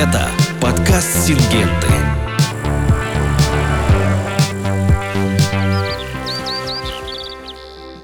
Это 0.00 0.30
подкаст 0.62 1.26
«Сингенты». 1.26 2.29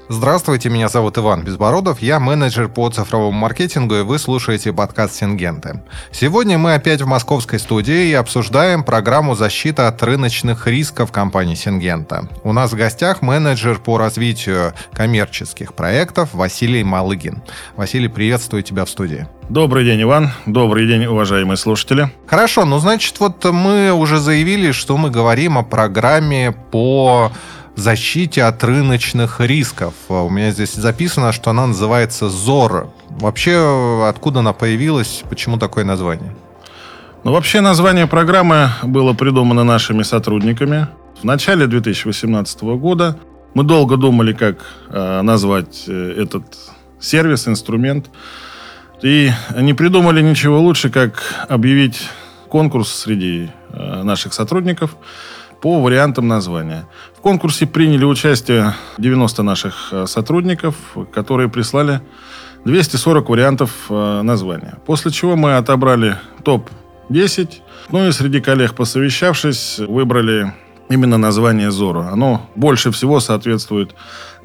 Здравствуйте, 0.09 0.69
меня 0.69 0.87
зовут 0.87 1.17
Иван 1.17 1.43
Безбородов, 1.43 2.01
я 2.01 2.21
менеджер 2.21 2.69
по 2.69 2.89
цифровому 2.89 3.37
маркетингу, 3.37 3.93
и 3.95 4.01
вы 4.03 4.19
слушаете 4.19 4.71
подкаст 4.71 5.15
«Сингенты». 5.15 5.83
Сегодня 6.13 6.57
мы 6.57 6.75
опять 6.75 7.01
в 7.01 7.07
московской 7.07 7.59
студии 7.59 8.07
и 8.07 8.13
обсуждаем 8.13 8.85
программу 8.85 9.35
защиты 9.35 9.81
от 9.81 10.01
рыночных 10.01 10.65
рисков 10.65 11.11
компании 11.11 11.55
«Сингента». 11.55 12.29
У 12.45 12.53
нас 12.53 12.71
в 12.71 12.77
гостях 12.77 13.21
менеджер 13.21 13.79
по 13.79 13.97
развитию 13.97 14.73
коммерческих 14.93 15.73
проектов 15.73 16.33
Василий 16.33 16.85
Малыгин. 16.85 17.43
Василий, 17.75 18.07
приветствую 18.07 18.63
тебя 18.63 18.85
в 18.85 18.89
студии. 18.89 19.27
Добрый 19.49 19.83
день, 19.83 20.01
Иван. 20.03 20.29
Добрый 20.45 20.87
день, 20.87 21.05
уважаемые 21.05 21.57
слушатели. 21.57 22.09
Хорошо, 22.27 22.63
ну 22.63 22.79
значит, 22.79 23.19
вот 23.19 23.43
мы 23.43 23.91
уже 23.91 24.19
заявили, 24.19 24.71
что 24.71 24.95
мы 24.95 25.09
говорим 25.09 25.57
о 25.57 25.63
программе 25.63 26.53
по 26.71 27.33
защите 27.77 28.43
от 28.43 28.63
рыночных 28.63 29.39
рисков. 29.39 29.93
У 30.09 30.29
меня 30.29 30.51
здесь 30.51 30.73
записано, 30.73 31.31
что 31.31 31.51
она 31.51 31.67
называется 31.67 32.27
ЗОР. 32.27 32.89
Вообще, 33.09 34.05
откуда 34.07 34.39
она 34.39 34.53
появилась, 34.53 35.23
почему 35.29 35.57
такое 35.57 35.85
название? 35.85 36.35
Ну, 37.23 37.31
вообще, 37.31 37.61
название 37.61 38.07
программы 38.07 38.69
было 38.83 39.13
придумано 39.13 39.63
нашими 39.63 40.03
сотрудниками. 40.03 40.87
В 41.21 41.23
начале 41.23 41.67
2018 41.67 42.61
года 42.61 43.17
мы 43.53 43.63
долго 43.63 43.97
думали, 43.97 44.33
как 44.33 44.65
э, 44.89 45.21
назвать 45.21 45.85
э, 45.87 46.13
этот 46.17 46.43
сервис, 46.99 47.47
инструмент. 47.47 48.09
И 49.01 49.31
не 49.55 49.73
придумали 49.73 50.21
ничего 50.21 50.59
лучше, 50.59 50.89
как 50.89 51.21
объявить 51.47 52.07
конкурс 52.49 52.89
среди 52.89 53.49
э, 53.69 54.03
наших 54.03 54.33
сотрудников 54.33 54.95
по 55.61 55.81
вариантам 55.81 56.27
названия. 56.27 56.85
Конкурсе 57.27 57.65
приняли 57.65 58.05
участие 58.05 58.73
90 58.99 59.43
наших 59.43 59.89
э, 59.91 60.05
сотрудников, 60.07 60.75
которые 61.11 61.49
прислали 61.49 61.99
240 62.63 63.27
вариантов 63.27 63.71
э, 63.89 64.21
названия. 64.21 64.77
После 64.85 65.11
чего 65.11 65.35
мы 65.35 65.57
отобрали 65.57 66.15
топ-10. 66.45 67.55
Ну 67.91 68.07
и 68.07 68.13
среди 68.13 68.39
коллег, 68.39 68.75
посовещавшись, 68.75 69.79
выбрали 69.79 70.53
именно 70.87 71.17
название 71.17 71.69
Зоро. 71.69 72.07
Оно 72.13 72.49
больше 72.55 72.91
всего 72.91 73.19
соответствует 73.19 73.93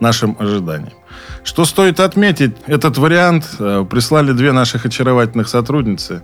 нашим 0.00 0.34
ожиданиям. 0.40 0.94
Что 1.44 1.64
стоит 1.64 1.98
отметить, 1.98 2.52
этот 2.66 2.98
вариант 2.98 3.56
э, 3.58 3.84
прислали 3.90 4.32
две 4.32 4.52
наших 4.52 4.86
очаровательных 4.86 5.48
сотрудницы, 5.48 6.22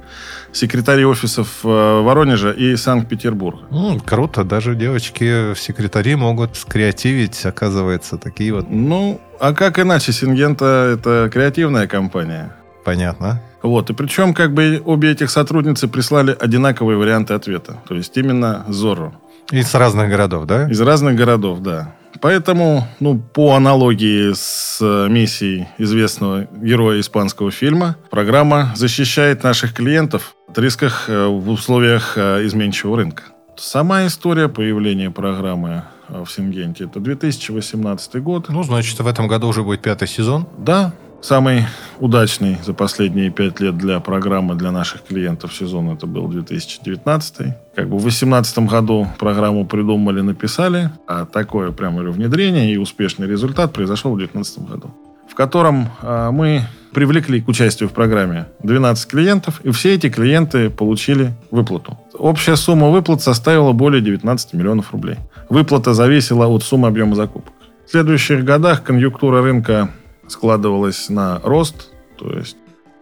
секретари 0.52 1.04
офисов 1.04 1.60
э, 1.64 1.68
Воронежа 1.68 2.52
и 2.52 2.76
Санкт-Петербурга. 2.76 3.62
Ну, 3.70 3.98
круто, 3.98 4.44
даже 4.44 4.76
девочки 4.76 5.54
в 5.54 5.58
секретари 5.58 6.14
могут 6.14 6.56
скреативить, 6.56 7.44
оказывается, 7.44 8.16
такие 8.16 8.54
вот. 8.54 8.66
Ну, 8.70 9.20
а 9.40 9.52
как 9.54 9.80
иначе? 9.80 10.12
Сингента– 10.12 10.64
это 10.94 11.28
креативная 11.32 11.88
компания. 11.88 12.52
Понятно. 12.84 13.42
Вот, 13.60 13.90
и 13.90 13.94
причем 13.94 14.34
как 14.34 14.54
бы 14.54 14.80
обе 14.84 15.10
этих 15.10 15.30
сотрудницы 15.30 15.88
прислали 15.88 16.36
одинаковые 16.38 16.96
варианты 16.96 17.34
ответа. 17.34 17.82
То 17.88 17.96
есть 17.96 18.16
именно 18.16 18.64
Зорро. 18.68 19.12
Из 19.50 19.74
разных 19.74 20.10
городов, 20.10 20.46
да? 20.46 20.68
Из 20.68 20.80
разных 20.80 21.16
городов, 21.16 21.60
да. 21.60 21.94
Поэтому, 22.20 22.86
ну, 23.00 23.18
по 23.18 23.54
аналогии 23.54 24.32
с 24.34 24.78
э, 24.80 25.08
миссией 25.08 25.68
известного 25.78 26.48
героя 26.52 27.00
испанского 27.00 27.50
фильма, 27.50 27.96
программа 28.10 28.72
защищает 28.74 29.44
наших 29.44 29.74
клиентов 29.74 30.34
от 30.48 30.58
рисков 30.58 31.04
э, 31.08 31.26
в 31.26 31.48
условиях 31.50 32.14
э, 32.16 32.44
изменчивого 32.46 32.98
рынка. 32.98 33.22
Сама 33.56 34.06
история 34.06 34.48
появления 34.48 35.10
программы 35.10 35.84
в 36.08 36.26
Сингенте 36.26 36.84
это 36.84 37.00
2018 37.00 38.22
год. 38.22 38.48
Ну, 38.48 38.62
значит, 38.62 38.98
в 38.98 39.06
этом 39.06 39.28
году 39.28 39.48
уже 39.48 39.62
будет 39.62 39.82
пятый 39.82 40.08
сезон? 40.08 40.46
Да, 40.58 40.92
Самый 41.20 41.64
удачный 41.98 42.58
за 42.64 42.74
последние 42.74 43.30
пять 43.30 43.58
лет 43.58 43.76
для 43.76 43.98
программы 43.98 44.54
для 44.54 44.70
наших 44.70 45.02
клиентов 45.02 45.52
сезон 45.52 45.90
это 45.90 46.06
был 46.06 46.28
2019. 46.28 47.36
Как 47.74 47.88
бы 47.88 47.96
в 47.96 48.02
2018 48.02 48.58
году 48.60 49.08
программу 49.18 49.66
придумали, 49.66 50.20
написали, 50.20 50.90
а 51.08 51.26
такое 51.26 51.72
прямо 51.72 52.02
внедрение 52.02 52.72
и 52.72 52.76
успешный 52.76 53.26
результат 53.26 53.72
произошел 53.72 54.12
в 54.14 54.18
2019 54.18 54.70
году, 54.70 54.94
в 55.28 55.34
котором 55.34 55.88
а, 56.02 56.30
мы 56.30 56.62
привлекли 56.92 57.40
к 57.40 57.48
участию 57.48 57.88
в 57.88 57.92
программе 57.92 58.46
12 58.62 59.10
клиентов, 59.10 59.60
и 59.64 59.70
все 59.72 59.94
эти 59.94 60.08
клиенты 60.08 60.70
получили 60.70 61.32
выплату. 61.50 61.98
Общая 62.14 62.54
сумма 62.54 62.90
выплат 62.90 63.22
составила 63.22 63.72
более 63.72 64.00
19 64.00 64.52
миллионов 64.54 64.92
рублей. 64.92 65.16
Выплата 65.48 65.94
зависела 65.94 66.46
от 66.46 66.62
суммы 66.62 66.88
объема 66.88 67.16
закупок. 67.16 67.52
В 67.86 67.90
следующих 67.90 68.44
годах 68.44 68.84
конъюнктура 68.84 69.42
рынка 69.42 69.90
складывалось 70.28 71.08
на 71.08 71.40
рост. 71.42 71.90
То 72.16 72.30
есть 72.32 72.56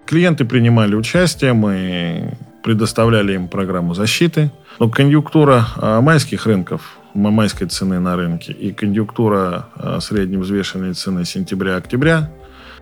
клиенты 0.06 0.44
принимали 0.44 0.94
участие, 0.94 1.52
мы 1.52 2.36
предоставляли 2.62 3.34
им 3.34 3.48
программу 3.48 3.94
защиты. 3.94 4.50
Но 4.78 4.88
конъюнктура 4.88 5.66
а, 5.76 6.00
майских 6.00 6.46
рынков, 6.46 6.98
майской 7.14 7.66
цены 7.68 8.00
на 8.00 8.16
рынке 8.16 8.52
и 8.52 8.72
конъюнктура 8.72 9.66
а, 9.74 10.00
средневзвешенной 10.00 10.94
цены 10.94 11.24
сентября-октября, 11.24 12.30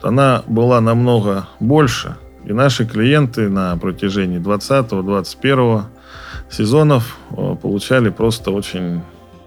она 0.02 0.42
была 0.46 0.80
намного 0.80 1.48
больше. 1.60 2.16
И 2.44 2.52
наши 2.52 2.86
клиенты 2.86 3.48
на 3.48 3.76
протяжении 3.76 4.40
20-21 4.40 5.82
сезонов 6.50 7.18
а, 7.30 7.54
получали 7.54 8.10
просто 8.10 8.50
очень, 8.50 9.02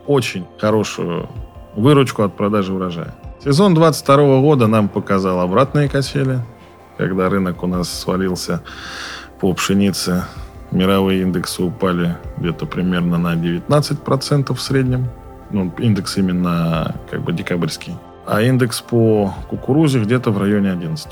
очень 0.06 0.46
хорошую 0.59 1.30
выручку 1.75 2.24
от 2.24 2.36
продажи 2.38 2.74
урожая. 2.74 3.13
Сезон 3.44 3.75
22 3.75 4.42
года 4.42 4.66
нам 4.66 4.90
показал 4.90 5.40
обратные 5.42 5.88
качели, 5.88 6.40
когда 6.98 7.30
рынок 7.30 7.62
у 7.62 7.68
нас 7.68 7.88
свалился 7.88 8.64
по 9.40 9.53
пшенице. 9.53 10.25
Мировые 10.72 11.22
индексы 11.22 11.62
упали 11.62 12.18
где-то 12.38 12.66
примерно 12.66 13.18
на 13.20 13.36
19% 13.36 14.53
в 14.53 14.59
среднем. 14.59 15.09
Ну, 15.52 15.72
индекс 15.78 16.18
именно 16.18 16.96
как 17.12 17.22
бы 17.22 17.31
декабрьский. 17.31 17.96
А 18.25 18.42
индекс 18.42 18.81
по 18.81 19.34
кукурузе 19.50 20.00
где-то 20.00 20.31
в 20.31 20.40
районе 20.40 20.72
11%. 20.72 21.08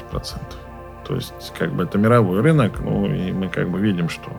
То 1.08 1.16
есть, 1.16 1.54
как 1.58 1.74
бы 1.74 1.84
это 1.84 2.00
мировой 2.00 2.42
рынок, 2.42 2.80
ну, 2.80 3.06
и 3.06 3.32
мы 3.32 3.50
как 3.50 3.70
бы 3.70 3.80
видим, 3.80 4.10
что 4.10 4.32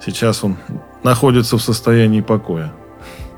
сейчас 0.00 0.42
он 0.42 0.56
находится 1.02 1.58
в 1.58 1.62
состоянии 1.62 2.22
покоя. 2.22 2.72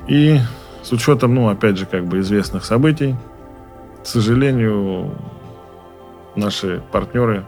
И 0.07 0.39
с 0.85 0.91
учетом, 0.91 1.33
ну, 1.33 1.49
опять 1.49 1.77
же, 1.77 1.87
как 1.87 2.05
бы 2.05 2.19
известных 2.19 2.63
событий, 2.63 3.15
к 4.03 4.05
сожалению, 4.05 5.15
наши 6.35 6.83
партнеры 6.91 7.43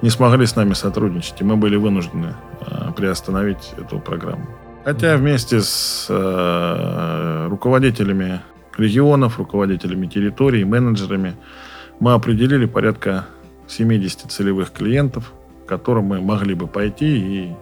не 0.00 0.08
смогли 0.08 0.46
с 0.46 0.56
нами 0.56 0.72
сотрудничать, 0.72 1.42
и 1.42 1.44
мы 1.44 1.56
были 1.56 1.76
вынуждены 1.76 2.34
э, 2.60 2.92
приостановить 2.96 3.74
эту 3.76 3.98
программу. 3.98 4.46
Хотя 4.84 5.18
вместе 5.18 5.60
с 5.60 6.06
э, 6.08 7.46
руководителями 7.50 8.40
регионов, 8.78 9.38
руководителями 9.38 10.06
территорий, 10.06 10.64
менеджерами 10.64 11.36
мы 12.00 12.14
определили 12.14 12.64
порядка 12.64 13.26
70 13.68 14.32
целевых 14.32 14.72
клиентов, 14.72 15.34
которым 15.68 16.06
мы 16.06 16.22
могли 16.22 16.54
бы 16.54 16.66
пойти 16.66 17.18
и 17.18 17.52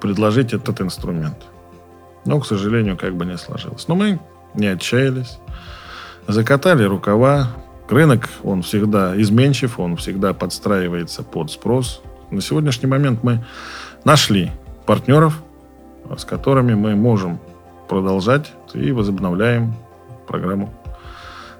предложить 0.00 0.52
этот 0.52 0.80
инструмент. 0.80 1.46
Но, 2.26 2.40
к 2.40 2.46
сожалению, 2.46 2.96
как 2.96 3.14
бы 3.14 3.24
не 3.24 3.38
сложилось. 3.38 3.88
Но 3.88 3.94
мы 3.94 4.18
не 4.54 4.66
отчаялись. 4.66 5.38
Закатали 6.26 6.84
рукава. 6.84 7.48
Рынок, 7.88 8.28
он 8.42 8.62
всегда 8.62 9.20
изменчив, 9.20 9.78
он 9.78 9.96
всегда 9.96 10.34
подстраивается 10.34 11.22
под 11.22 11.52
спрос. 11.52 12.02
На 12.30 12.40
сегодняшний 12.40 12.88
момент 12.88 13.22
мы 13.22 13.44
нашли 14.04 14.50
партнеров, 14.86 15.40
с 16.16 16.24
которыми 16.24 16.74
мы 16.74 16.96
можем 16.96 17.38
продолжать 17.88 18.52
и 18.74 18.90
возобновляем 18.90 19.74
программу 20.26 20.74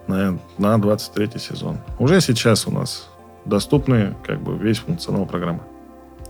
на, 0.09 0.39
на 0.59 0.79
23 0.79 1.39
сезон. 1.39 1.79
Уже 2.01 2.21
сейчас 2.21 2.67
у 2.67 2.73
нас 2.73 3.09
доступны 3.45 4.17
как 4.25 4.41
бы 4.41 4.57
весь 4.57 4.79
функционал 4.79 5.27
программы. 5.27 5.61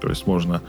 То 0.01 0.09
есть 0.09 0.27
можно 0.27 0.61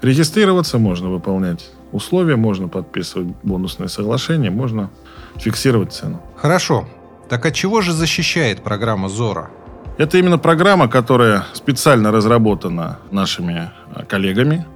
регистрироваться, 0.00 0.78
можно 0.78 1.08
выполнять 1.08 1.70
условия, 1.96 2.36
можно 2.36 2.68
подписывать 2.68 3.28
бонусные 3.42 3.88
соглашения, 3.88 4.50
можно 4.50 4.90
фиксировать 5.36 5.92
цену. 5.92 6.20
Хорошо. 6.36 6.86
Так 7.28 7.44
от 7.44 7.54
чего 7.54 7.80
же 7.80 7.92
защищает 7.92 8.62
программа 8.62 9.08
Зора? 9.08 9.50
Это 9.98 10.18
именно 10.18 10.38
программа, 10.38 10.88
которая 10.88 11.46
специально 11.54 12.12
разработана 12.12 12.98
нашими 13.10 13.70
а, 13.94 14.04
коллегами 14.04 14.66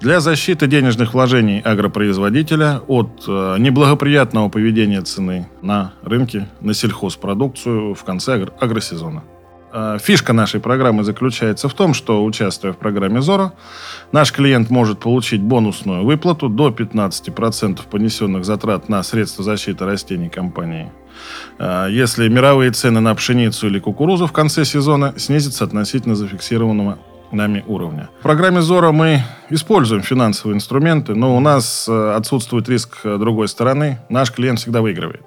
для 0.00 0.20
защиты 0.20 0.66
денежных 0.66 1.14
вложений 1.14 1.60
агропроизводителя 1.60 2.80
от 2.88 3.24
э, 3.28 3.56
неблагоприятного 3.58 4.48
поведения 4.48 5.00
цены 5.00 5.48
на 5.62 5.92
рынке 6.02 6.48
на 6.60 6.74
сельхозпродукцию 6.74 7.94
в 7.94 8.04
конце 8.04 8.46
агросезона. 8.60 9.22
Э, 9.76 9.98
фишка 10.00 10.32
нашей 10.32 10.60
программы 10.60 11.02
заключается 11.02 11.68
в 11.68 11.74
том, 11.74 11.94
что, 11.94 12.24
участвуя 12.24 12.72
в 12.72 12.76
программе 12.76 13.20
«Зоро», 13.20 13.54
наш 14.12 14.32
клиент 14.32 14.70
может 14.70 15.00
получить 15.00 15.42
бонусную 15.42 16.04
выплату 16.04 16.48
до 16.48 16.68
15% 16.68 17.80
понесенных 17.90 18.44
затрат 18.44 18.88
на 18.88 19.02
средства 19.02 19.42
защиты 19.42 19.84
растений 19.84 20.28
компании. 20.28 20.92
Э, 21.58 21.88
если 21.90 22.28
мировые 22.28 22.70
цены 22.70 23.00
на 23.00 23.12
пшеницу 23.16 23.66
или 23.66 23.80
кукурузу 23.80 24.28
в 24.28 24.32
конце 24.32 24.64
сезона 24.64 25.14
снизятся 25.16 25.64
относительно 25.64 26.14
зафиксированного 26.14 26.98
нами 27.32 27.64
уровня. 27.66 28.10
В 28.20 28.22
программе 28.22 28.62
«Зора» 28.62 28.92
мы 28.92 29.24
используем 29.50 30.02
финансовые 30.02 30.54
инструменты, 30.54 31.16
но 31.16 31.36
у 31.36 31.40
нас 31.40 31.88
э, 31.88 32.14
отсутствует 32.14 32.68
риск 32.68 32.98
другой 33.02 33.48
стороны. 33.48 33.98
Наш 34.08 34.30
клиент 34.30 34.60
всегда 34.60 34.82
выигрывает. 34.82 35.24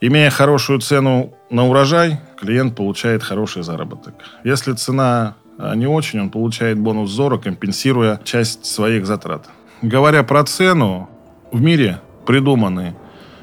Имея 0.00 0.30
хорошую 0.30 0.78
цену 0.78 1.34
на 1.50 1.66
урожай, 1.66 2.20
клиент 2.38 2.76
получает 2.76 3.22
хороший 3.22 3.62
заработок. 3.62 4.14
Если 4.44 4.72
цена 4.72 5.34
а, 5.58 5.74
не 5.74 5.86
очень, 5.86 6.20
он 6.20 6.30
получает 6.30 6.78
бонус 6.78 7.10
ЗОРа, 7.10 7.38
компенсируя 7.38 8.20
часть 8.24 8.64
своих 8.64 9.06
затрат. 9.06 9.48
Говоря 9.82 10.22
про 10.22 10.44
цену, 10.44 11.08
в 11.50 11.60
мире 11.60 12.00
придуманы 12.26 12.94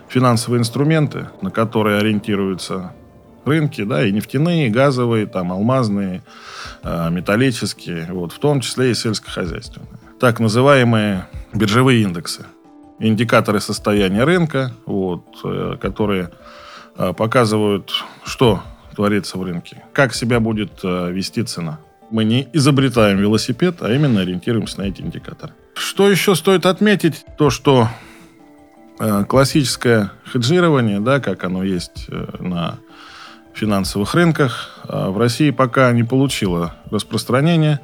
финансовые 0.08 0.60
инструменты, 0.60 1.28
на 1.42 1.52
которые 1.52 1.98
ориентируются 1.98 2.94
рынки, 3.44 3.84
да, 3.84 4.06
и 4.06 4.12
нефтяные, 4.12 4.68
и 4.68 4.70
газовые, 4.70 5.28
там, 5.28 5.52
алмазные, 5.52 6.24
э, 6.84 7.10
металлические, 7.10 8.08
вот, 8.12 8.32
в 8.32 8.40
том 8.40 8.62
числе 8.62 8.92
и 8.92 8.94
сельскохозяйственные. 8.94 9.90
Так 10.20 10.40
называемые 10.40 11.28
биржевые 11.54 12.02
индексы. 12.02 12.46
Индикаторы 13.00 13.60
состояния 13.60 14.24
рынка, 14.24 14.72
вот, 14.86 15.26
э, 15.44 15.78
которые 15.82 16.32
э, 16.98 17.14
показывают, 17.14 17.92
что 18.24 18.64
творится 18.96 19.38
в 19.38 19.44
рынке, 19.44 19.84
как 19.94 20.14
себя 20.14 20.40
будет 20.40 20.80
э, 20.84 21.12
вести 21.12 21.44
цена. 21.44 21.80
Мы 22.10 22.24
не 22.24 22.48
изобретаем 22.54 23.18
велосипед, 23.18 23.78
а 23.82 23.92
именно 23.92 24.22
ориентируемся 24.22 24.80
на 24.80 24.84
эти 24.84 25.02
индикаторы. 25.02 25.54
Что 25.76 26.10
еще 26.10 26.36
стоит 26.36 26.66
отметить? 26.66 27.26
То, 27.38 27.50
что 27.50 27.90
э, 29.00 29.26
классическое 29.28 30.12
хеджирование, 30.32 31.00
да, 31.00 31.20
как 31.20 31.44
оно 31.44 31.64
есть 31.64 32.06
э, 32.08 32.38
на 32.40 32.80
финансовых 33.54 34.14
рынках, 34.14 34.82
в 34.84 35.18
России 35.18 35.50
пока 35.50 35.90
не 35.94 36.04
получило 36.04 36.76
распространения 36.92 37.80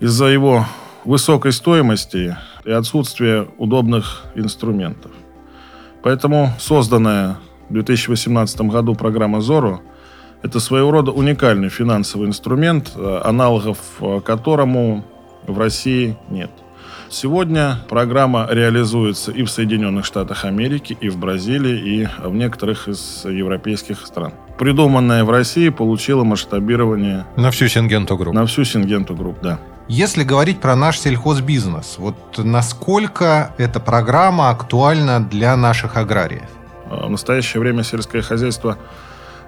из-за 0.00 0.26
его 0.26 0.66
высокой 1.06 1.52
стоимости 1.52 2.36
и 2.64 2.70
отсутствия 2.70 3.48
удобных 3.56 4.24
инструментов. 4.34 5.12
Поэтому 6.02 6.52
созданная 6.58 7.38
в 7.68 7.72
2018 7.72 8.60
году 8.62 8.94
программа 8.94 9.40
«Зоро» 9.40 9.80
Это 10.42 10.60
своего 10.60 10.90
рода 10.90 11.12
уникальный 11.12 11.68
финансовый 11.68 12.28
инструмент, 12.28 12.92
э, 12.94 13.20
аналогов 13.24 13.78
э, 14.00 14.20
которому 14.20 15.04
в 15.46 15.58
России 15.58 16.16
нет. 16.30 16.50
Сегодня 17.08 17.78
программа 17.88 18.48
реализуется 18.50 19.30
и 19.30 19.42
в 19.42 19.50
Соединенных 19.50 20.04
Штатах 20.04 20.44
Америки, 20.44 20.96
и 21.00 21.08
в 21.08 21.16
Бразилии, 21.18 22.02
и 22.02 22.08
в 22.22 22.34
некоторых 22.34 22.88
из 22.88 23.24
европейских 23.24 24.04
стран. 24.06 24.32
Придуманная 24.58 25.24
в 25.24 25.30
России 25.30 25.68
получила 25.68 26.24
масштабирование... 26.24 27.24
На 27.36 27.50
всю 27.50 27.68
Сингенту 27.68 28.16
Group. 28.16 28.34
На 28.34 28.44
всю 28.46 28.64
Сингенту 28.64 29.14
Group, 29.14 29.38
да. 29.40 29.60
Если 29.88 30.24
говорить 30.24 30.60
про 30.60 30.74
наш 30.74 30.98
сельхозбизнес, 30.98 31.96
вот 31.98 32.16
насколько 32.38 33.54
эта 33.56 33.78
программа 33.78 34.50
актуальна 34.50 35.20
для 35.20 35.56
наших 35.56 35.96
аграриев? 35.96 36.48
В 36.90 37.08
настоящее 37.08 37.60
время 37.60 37.84
сельское 37.84 38.22
хозяйство 38.22 38.78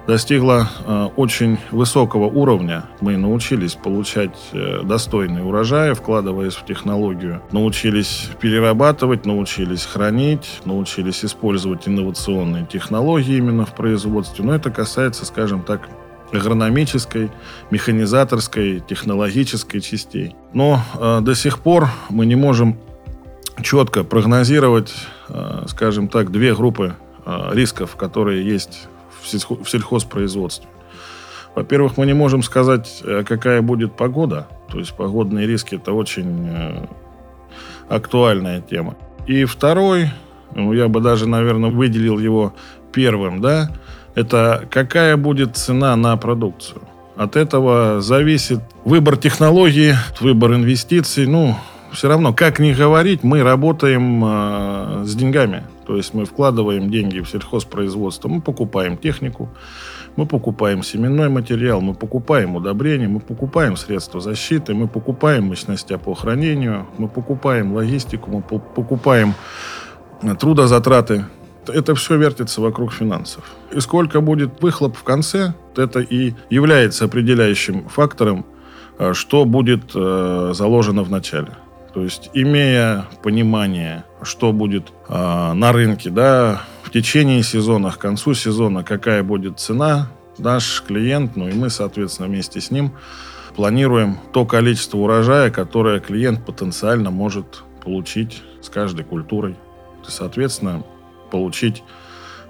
достигла 0.09 0.71
э, 0.87 1.09
очень 1.17 1.59
высокого 1.71 2.25
уровня. 2.25 2.85
Мы 3.03 3.19
научились 3.19 3.75
получать 3.75 4.35
э, 4.53 4.81
достойные 4.83 5.45
урожаи, 5.45 5.93
вкладываясь 5.93 6.55
в 6.55 6.65
технологию. 6.65 7.43
Научились 7.53 8.31
перерабатывать, 8.41 9.27
научились 9.27 9.85
хранить, 9.85 10.63
научились 10.65 11.27
использовать 11.27 11.87
инновационные 11.87 12.65
технологии 12.65 13.37
именно 13.37 13.67
в 13.67 13.75
производстве. 13.75 14.47
Но 14.47 14.55
это 14.55 14.71
касается, 14.71 15.27
скажем 15.27 15.63
так, 15.63 15.91
агрономической, 16.33 17.31
механизаторской, 17.71 18.81
технологической 18.81 19.83
частей. 19.83 20.35
Но 20.55 20.81
э, 20.99 21.21
до 21.21 21.35
сих 21.35 21.59
пор 21.59 21.89
мы 22.09 22.25
не 22.25 22.35
можем 22.35 22.79
четко 23.63 24.05
прогнозировать, 24.05 24.95
э, 25.29 25.65
скажем 25.69 26.09
так, 26.09 26.33
две 26.33 26.55
группы 26.55 26.95
э, 27.27 27.51
рисков, 27.53 27.97
которые 27.97 28.43
есть 28.43 28.89
в 29.21 29.69
сельхозпроизводстве. 29.69 30.69
Во-первых, 31.55 31.97
мы 31.97 32.07
не 32.07 32.13
можем 32.15 32.43
сказать, 32.43 33.03
э, 33.05 33.25
какая 33.27 33.63
будет 33.63 33.97
погода. 33.97 34.47
То 34.71 34.79
есть 34.79 34.95
погодные 34.95 35.47
риски– 35.47 35.75
это 35.77 35.93
очень 35.93 36.47
э, 36.49 36.87
актуальная 37.89 38.61
тема. 38.61 38.97
И 39.27 39.45
второй, 39.45 40.11
ну, 40.55 40.73
я 40.73 40.89
бы 40.89 41.01
даже, 41.01 41.29
наверное, 41.29 41.71
выделил 41.71 42.19
его 42.19 42.55
первым, 42.93 43.41
да, 43.41 43.71
это 44.15 44.67
какая 44.71 45.17
будет 45.17 45.57
цена 45.57 45.97
на 45.97 46.17
продукцию. 46.17 46.83
От 47.17 47.35
этого 47.35 48.01
зависит 48.01 48.61
выбор 48.85 49.17
технологии, 49.17 49.97
выбор 50.21 50.55
инвестиций. 50.55 51.27
Ну, 51.27 51.57
все 51.93 52.09
равно, 52.09 52.33
как 52.33 52.61
ни 52.61 52.73
говорить, 52.73 53.25
мы 53.25 53.43
работаем 53.43 54.23
э, 54.25 55.03
с 55.05 55.15
деньгами. 55.15 55.65
То 55.89 55.97
есть 55.97 56.13
мы 56.13 56.27
вкладываем 56.27 56.91
деньги 56.91 57.21
в 57.21 57.31
сельхозпроизводство, 57.31 58.29
мы 58.29 58.43
покупаем 58.43 58.99
технику, 58.99 59.49
мы 60.17 60.27
покупаем 60.27 60.83
семенной 60.83 61.31
материал, 61.31 61.81
мы 61.81 61.95
покупаем 61.95 62.57
удобрения, 62.57 63.09
мы 63.09 63.21
покупаем 63.21 63.75
средства 63.75 64.21
защиты, 64.21 64.75
мы 64.75 64.87
покупаем 64.87 65.45
мощности 65.45 65.97
по 65.97 66.15
хранению, 66.15 66.87
мы 66.99 67.09
покупаем 67.09 67.73
логистику, 67.73 68.31
мы 68.31 68.43
покупаем 68.43 69.33
трудозатраты. 70.39 71.25
Это 71.67 71.95
все 71.95 72.19
вертится 72.19 72.61
вокруг 72.61 72.93
финансов. 72.93 73.45
И 73.73 73.81
сколько 73.81 74.21
будет 74.21 74.61
выхлоп 74.61 74.95
в 74.95 75.05
конце, 75.05 75.55
это 75.75 76.01
и 76.01 76.35
является 76.51 77.07
определяющим 77.07 77.89
фактором, 77.89 78.45
э, 78.99 79.15
что 79.15 79.47
будет 79.47 79.93
э, 79.95 80.53
заложено 80.55 81.03
в 81.03 81.11
начале. 81.11 81.53
То 81.99 82.05
есть, 82.05 82.31
имея 82.33 83.07
понимание, 83.25 84.05
что 84.23 84.53
будет 84.53 84.93
э, 85.09 85.53
на 85.53 85.73
рынке, 85.73 86.11
да, 86.11 86.61
в 86.85 86.93
течение 86.93 87.43
сезона, 87.43 87.91
к 87.91 87.99
концу 87.99 88.35
сезона, 88.35 88.85
какая 88.85 89.25
будет 89.25 89.59
цена, 89.59 90.09
наш 90.39 90.85
клиент, 90.87 91.35
ну 91.35 91.49
и 91.49 91.53
мы, 91.55 91.71
соответственно, 91.71 92.29
вместе 92.29 92.61
с 92.61 92.71
ним 92.71 92.93
планируем 93.57 94.21
то 94.33 94.47
количество 94.47 94.99
урожая, 94.99 95.51
которое 95.51 95.99
клиент 95.99 96.47
потенциально 96.47 97.11
может 97.11 97.65
получить 97.83 98.45
с 98.63 98.69
каждой 98.69 99.05
культурой. 99.05 99.57
И, 100.07 100.11
соответственно, 100.13 100.85
получить 101.33 101.83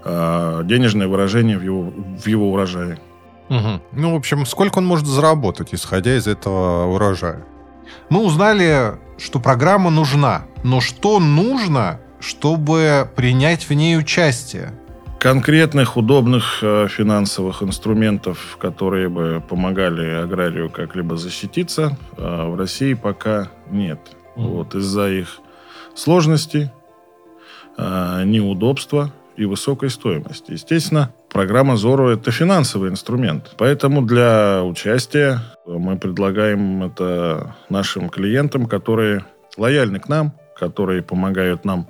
э, 0.05 0.61
денежное 0.65 1.09
выражение 1.09 1.57
в 1.57 1.63
его, 1.63 1.85
в 1.85 2.27
его 2.27 2.53
урожае. 2.53 3.01
Угу. 3.49 3.81
Ну, 3.93 4.13
в 4.13 4.17
общем, 4.17 4.45
сколько 4.45 4.77
он 4.77 4.85
может 4.85 5.07
заработать, 5.07 5.73
исходя 5.73 6.15
из 6.19 6.27
этого 6.27 6.85
урожая? 6.93 7.47
Мы 8.09 8.25
узнали, 8.25 8.95
что 9.19 9.41
программа 9.41 9.91
нужна, 9.91 10.47
но 10.65 10.81
что 10.81 11.19
нужно, 11.21 12.01
чтобы 12.21 13.09
принять 13.15 13.69
в 13.69 13.73
ней 13.73 13.99
участие? 13.99 14.73
Конкретных 15.19 15.97
удобных 15.97 16.61
э, 16.63 16.87
финансовых 16.89 17.63
инструментов, 17.63 18.57
которые 18.61 19.09
бы 19.09 19.43
помогали 19.47 20.23
аграрию 20.23 20.71
как-либо 20.71 21.17
защититься, 21.17 21.99
э, 22.17 22.47
в 22.47 22.57
России 22.57 22.95
пока 22.95 23.49
нет. 23.69 23.99
Mm. 24.37 24.47
Вот 24.47 24.75
из-за 24.77 25.09
их 25.09 25.41
сложности, 25.95 26.71
э, 27.77 28.23
неудобства 28.25 29.13
и 29.39 29.45
высокой 29.45 29.89
стоимости. 29.89 30.51
Естественно, 30.51 31.15
программа 31.31 31.77
Зоро– 31.77 32.11
это 32.13 32.33
финансовый 32.33 32.91
инструмент. 32.91 33.55
Поэтому 33.57 34.03
для 34.03 34.65
участия 34.65 35.41
мы 35.65 35.97
предлагаем 35.97 36.83
это 36.83 37.55
нашим 37.69 38.09
клиентам, 38.09 38.67
которые 38.67 39.25
лояльны 39.57 40.01
к 40.01 40.09
нам, 40.09 40.33
которые 40.59 41.03
помогают 41.03 41.65
нам 41.65 41.87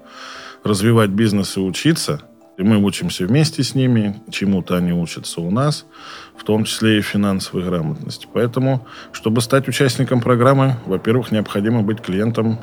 развивать 0.62 1.10
бизнес 1.10 1.56
и 1.56 1.60
учиться. 1.60 2.20
И 2.58 2.62
мы 2.62 2.76
учимся 2.76 3.24
вместе 3.24 3.62
с 3.62 3.74
ними, 3.74 4.20
чему-то 4.30 4.76
они 4.76 4.92
учатся 4.92 5.40
у 5.40 5.50
нас, 5.50 5.86
в 6.36 6.44
том 6.44 6.64
числе 6.64 6.98
и 6.98 7.02
финансовой 7.02 7.64
грамотности. 7.64 8.28
Поэтому, 8.30 8.86
чтобы 9.12 9.40
стать 9.40 9.68
участником 9.68 10.20
программы, 10.20 10.74
во-первых, 10.84 11.32
необходимо 11.32 11.82
быть 11.82 12.02
клиентом 12.02 12.58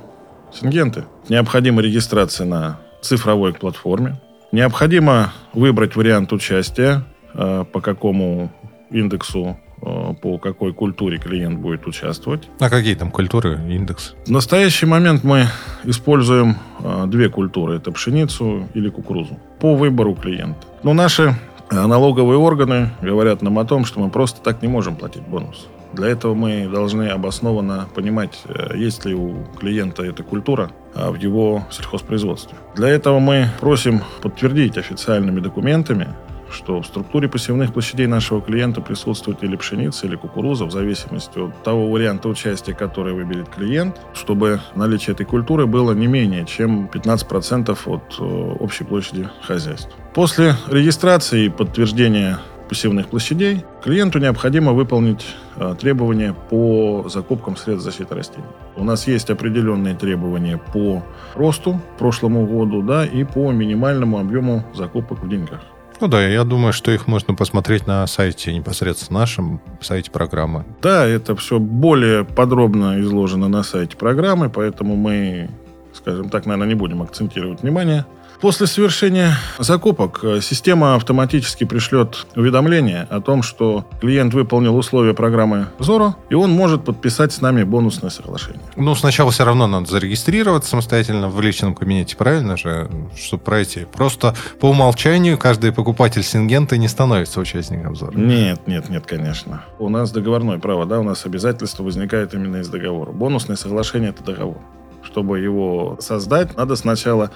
Сингенты. 0.53 1.05
Необходима 1.27 1.81
регистрация 1.81 2.45
на 2.45 2.79
цифровой 3.01 3.53
платформе. 3.53 4.19
Необходимо 4.55 5.33
выбрать 5.53 5.95
вариант 5.95 6.31
участия, 6.31 7.03
э, 7.33 7.65
по 7.71 7.81
какому 7.81 8.51
индексу 8.89 9.57
Э, 9.85 10.13
по 10.19 10.39
какой 10.39 10.73
культуре 10.73 11.17
клиент 11.19 11.59
будет 11.59 11.85
участвовать. 11.85 12.49
А 12.59 12.69
какие 12.69 12.95
там 12.95 13.11
культуры, 13.11 13.61
индекс? 13.69 14.15
В 14.25 14.31
настоящий 14.31 14.87
момент 14.87 15.23
мы 15.23 15.47
используем 15.83 16.55
э, 16.79 17.05
две 17.07 17.29
культуры. 17.29 17.77
Это 17.77 17.91
пшеницу 17.91 18.67
или 18.73 18.89
кукурузу. 18.89 19.37
По 19.59 19.75
выбору 19.75 20.15
клиента. 20.15 20.65
Но 20.81 20.93
наши 20.93 21.35
налоговые 21.69 22.39
органы 22.39 22.91
говорят 23.01 23.43
нам 23.43 23.59
о 23.59 23.65
том, 23.65 23.85
что 23.85 23.99
мы 23.99 24.09
просто 24.09 24.41
так 24.41 24.61
не 24.63 24.67
можем 24.67 24.95
платить 24.95 25.23
бонус. 25.23 25.67
Для 25.95 26.09
этого 26.09 26.33
мы 26.33 26.67
должны 26.67 27.07
обоснованно 27.07 27.87
понимать, 27.95 28.41
э, 28.45 28.75
есть 28.75 29.05
ли 29.05 29.15
у 29.15 29.45
клиента 29.57 30.03
эта 30.03 30.23
культура 30.23 30.71
а, 30.93 31.11
в 31.11 31.15
его 31.15 31.65
сельхозпроизводстве. 31.71 32.57
Для 32.75 32.89
этого 32.89 33.19
мы 33.19 33.49
просим 33.59 34.01
подтвердить 34.21 34.77
официальными 34.77 35.39
документами, 35.39 36.09
что 36.51 36.81
в 36.81 36.85
структуре 36.85 37.27
посевных 37.27 37.73
площадей 37.73 38.07
нашего 38.07 38.41
клиента 38.41 38.81
присутствует 38.81 39.43
или 39.43 39.55
пшеница, 39.55 40.05
или 40.07 40.15
кукуруза, 40.15 40.65
в 40.65 40.71
зависимости 40.71 41.39
от 41.39 41.63
того 41.63 41.89
варианта 41.89 42.29
участия, 42.29 42.73
который 42.73 43.13
выберет 43.13 43.49
клиент, 43.49 43.99
чтобы 44.13 44.61
наличие 44.75 45.13
этой 45.13 45.25
культуры 45.25 45.65
было 45.65 45.93
не 45.93 46.07
менее 46.07 46.45
чем 46.45 46.89
15% 46.91 47.77
от 47.85 48.19
э, 48.19 48.23
общей 48.23 48.83
площади 48.83 49.29
хозяйств. 49.41 49.89
После 50.13 50.55
регистрации 50.67 51.45
и 51.45 51.49
подтверждения 51.49 52.39
посевных 52.67 53.07
площадей, 53.07 53.63
клиенту 53.83 54.19
необходимо 54.19 54.73
выполнить 54.73 55.25
э, 55.55 55.75
требования 55.79 56.35
по 56.49 57.05
закупкам 57.09 57.57
средств 57.57 57.85
защиты 57.85 58.15
растений. 58.15 58.47
У 58.75 58.83
нас 58.83 59.07
есть 59.07 59.29
определенные 59.29 59.95
требования 59.95 60.57
по 60.73 61.03
росту 61.33 61.81
прошлому 61.97 62.45
году, 62.45 62.81
да, 62.81 63.05
и 63.05 63.23
по 63.23 63.51
минимальному 63.51 64.19
объему 64.19 64.63
закупок 64.73 65.23
в 65.23 65.29
деньгах. 65.29 65.61
Ну 66.01 66.07
да, 66.07 66.27
я 66.27 66.43
думаю, 66.43 66.73
что 66.73 66.91
их 66.91 67.07
можно 67.07 67.35
посмотреть 67.35 67.87
на 67.87 68.05
сайте 68.07 68.53
непосредственно 68.53 69.19
нашем, 69.19 69.61
сайте 69.79 70.11
программы. 70.11 70.65
Да, 70.81 71.05
это 71.05 71.35
все 71.35 71.57
более 71.57 72.25
подробно 72.25 72.99
изложено 72.99 73.47
на 73.47 73.63
сайте 73.63 73.95
программы, 73.95 74.49
поэтому 74.49 74.95
мы, 74.97 75.49
скажем 75.93 76.29
так, 76.29 76.45
наверное, 76.45 76.67
не 76.67 76.75
будем 76.75 77.01
акцентировать 77.01 77.61
внимание 77.61 78.05
После 78.41 78.67
совершения 78.67 79.37
закупок 79.59 80.19
э, 80.23 80.39
система 80.41 80.95
автоматически 80.95 81.63
пришлет 81.63 82.27
уведомление 82.35 83.07
о 83.09 83.21
том, 83.21 83.43
что 83.43 83.87
клиент 84.01 84.33
выполнил 84.33 84.75
условия 84.75 85.13
программы 85.13 85.67
Зоро, 85.79 86.15
и 86.29 86.35
он 86.35 86.51
может 86.51 86.83
подписать 86.83 87.31
с 87.33 87.41
нами 87.41 87.63
бонусное 87.63 88.09
соглашение. 88.09 88.61
Ну, 88.75 88.93
сначала 88.95 89.31
все 89.31 89.45
равно 89.45 89.67
надо 89.67 89.89
зарегистрироваться 89.89 90.69
самостоятельно 90.69 91.29
в 91.29 91.39
личном 91.41 91.75
кабинете, 91.75 92.15
правильно 92.15 92.57
же, 92.57 92.89
чтобы 93.15 93.43
пройти. 93.43 93.85
Просто 93.91 94.35
по 94.59 94.67
умолчанию 94.67 95.37
каждый 95.37 95.71
покупатель 95.71 96.23
Сингента 96.23 96.77
не 96.77 96.87
становится 96.87 97.39
участником 97.39 97.95
Зоро. 97.95 98.17
Нет, 98.17 98.67
нет, 98.67 98.89
нет, 98.89 99.05
конечно. 99.05 99.63
У 99.79 99.89
нас 99.89 100.11
договорное 100.11 100.59
право, 100.59 100.85
да, 100.85 100.99
у 100.99 101.03
нас 101.03 101.25
обязательство 101.25 101.83
возникает 101.83 102.33
именно 102.33 102.57
из 102.57 102.67
договора. 102.67 103.11
Бонусное 103.11 103.55
соглашение– 103.55 104.09
это 104.11 104.23
договор. 104.23 104.57
Чтобы 105.03 105.39
его 105.39 105.97
создать, 106.01 106.57
надо 106.57 106.75
сначала 106.75 107.31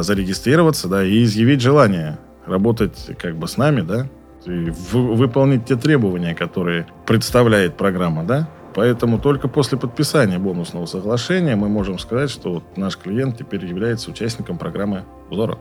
зарегистрироваться, 0.00 0.88
да, 0.88 1.04
и 1.04 1.24
изъявить 1.24 1.60
желание 1.60 2.18
работать 2.46 3.10
как 3.18 3.36
бы 3.36 3.48
с 3.48 3.56
нами, 3.56 3.82
да, 3.82 4.08
и 4.46 4.72
выполнить 4.92 5.66
те 5.66 5.76
требования, 5.76 6.34
которые 6.34 6.86
представляет 7.06 7.76
программа, 7.76 8.24
да. 8.24 8.48
Поэтому 8.74 9.18
только 9.18 9.48
после 9.48 9.76
подписания 9.76 10.38
бонусного 10.38 10.86
соглашения 10.86 11.56
мы 11.56 11.68
можем 11.68 11.98
сказать, 11.98 12.30
что 12.30 12.54
вот 12.54 12.76
наш 12.76 12.96
клиент 12.96 13.36
теперь 13.36 13.64
является 13.66 14.10
участником 14.10 14.56
программы 14.56 15.04
Узора. 15.30 15.58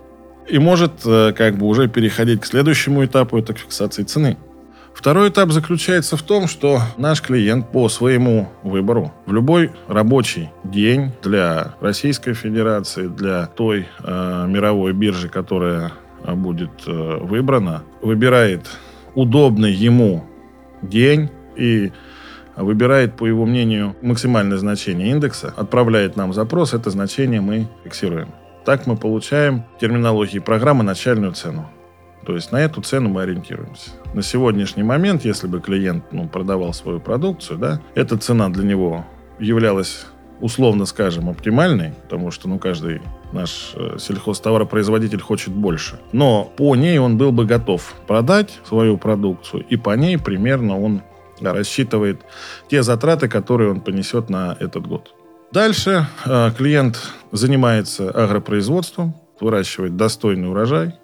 И 0.48 0.60
может 0.60 1.06
э, 1.06 1.34
как 1.34 1.58
бы 1.58 1.68
уже 1.68 1.88
переходить 1.88 2.42
к 2.42 2.46
следующему 2.46 3.06
этапу, 3.06 3.38
это 3.38 3.54
фиксации 3.54 4.04
цены. 4.04 4.38
Второй 4.94 5.30
этап 5.30 5.52
заключается 5.52 6.18
в 6.18 6.22
том, 6.22 6.48
что 6.48 6.80
наш 6.98 7.22
клиент 7.22 7.72
по 7.72 7.90
своему 7.90 8.50
выбору 8.62 9.12
в 9.26 9.34
любой 9.34 9.72
рабочий 9.88 10.50
день 10.64 11.12
для 11.24 11.76
Российской 11.82 12.34
Федерации, 12.34 13.08
для 13.08 13.48
той 13.48 13.88
э, 14.04 14.46
мировой 14.48 14.94
биржи, 14.94 15.30
которая 15.30 15.94
э, 16.24 16.34
будет 16.34 16.72
э, 16.86 17.18
выбрана, 17.20 17.84
выбирает 18.02 18.68
удобный 19.16 19.72
ему 19.72 20.26
день 20.82 21.30
и 21.56 21.92
выбирает, 22.56 23.16
по 23.16 23.26
его 23.26 23.46
мнению, 23.46 23.96
максимальное 24.02 24.58
значение 24.58 25.10
индекса, 25.10 25.54
отправляет 25.56 26.16
нам 26.16 26.34
запрос, 26.34 26.74
это 26.74 26.90
значение 26.90 27.42
мы 27.42 27.68
фиксируем. 27.84 28.30
Так 28.66 28.86
мы 28.86 28.96
получаем 28.96 29.64
в 29.76 29.80
терминологии 29.80 30.40
программы 30.40 30.84
начальную 30.84 31.34
цену. 31.34 31.70
То 32.26 32.36
есть 32.36 32.52
на 32.52 32.58
эту 32.58 32.82
цену 32.82 33.10
мы 33.10 33.24
ориентируемся. 33.24 33.92
На 34.14 34.22
сегодняшний 34.22 34.84
момент, 34.84 35.26
если 35.26 35.48
бы 35.48 35.60
клиент 35.60 36.06
ну, 36.12 36.28
продавал 36.28 36.74
свою 36.74 37.00
продукцию, 37.00 37.58
да, 37.58 37.82
эта 37.96 38.18
цена 38.18 38.50
для 38.50 38.64
него 38.64 39.06
являлась 39.40 40.06
условно 40.42 40.86
скажем, 40.86 41.30
оптимальной, 41.30 41.94
потому 42.04 42.32
что 42.32 42.50
ну, 42.50 42.60
каждый 42.60 43.02
наш 43.32 43.74
э, 43.76 43.98
сельхозтоваропроизводитель 44.00 45.22
хочет 45.22 45.54
больше. 45.54 46.00
Но 46.12 46.52
по 46.58 46.76
ней 46.76 46.98
он 46.98 47.18
был 47.18 47.32
бы 47.32 47.46
готов 47.46 47.94
продать 48.08 48.60
свою 48.68 48.98
продукцию, 48.98 49.64
и 49.70 49.78
по 49.78 49.96
ней 49.96 50.18
примерно 50.18 50.80
он 50.80 51.04
рассчитывает 51.40 52.22
те 52.70 52.84
затраты, 52.84 53.28
которые 53.28 53.72
он 53.72 53.82
понесет 53.82 54.30
на 54.30 54.58
этот 54.60 54.86
год. 54.88 55.14
Дальше 55.52 56.08
э, 56.26 56.52
клиент 56.58 57.00
занимается 57.32 58.10
агропроизводством, 58.10 59.16
выращивает 59.40 59.96
достойный 59.96 60.50
урожай, 60.50 60.96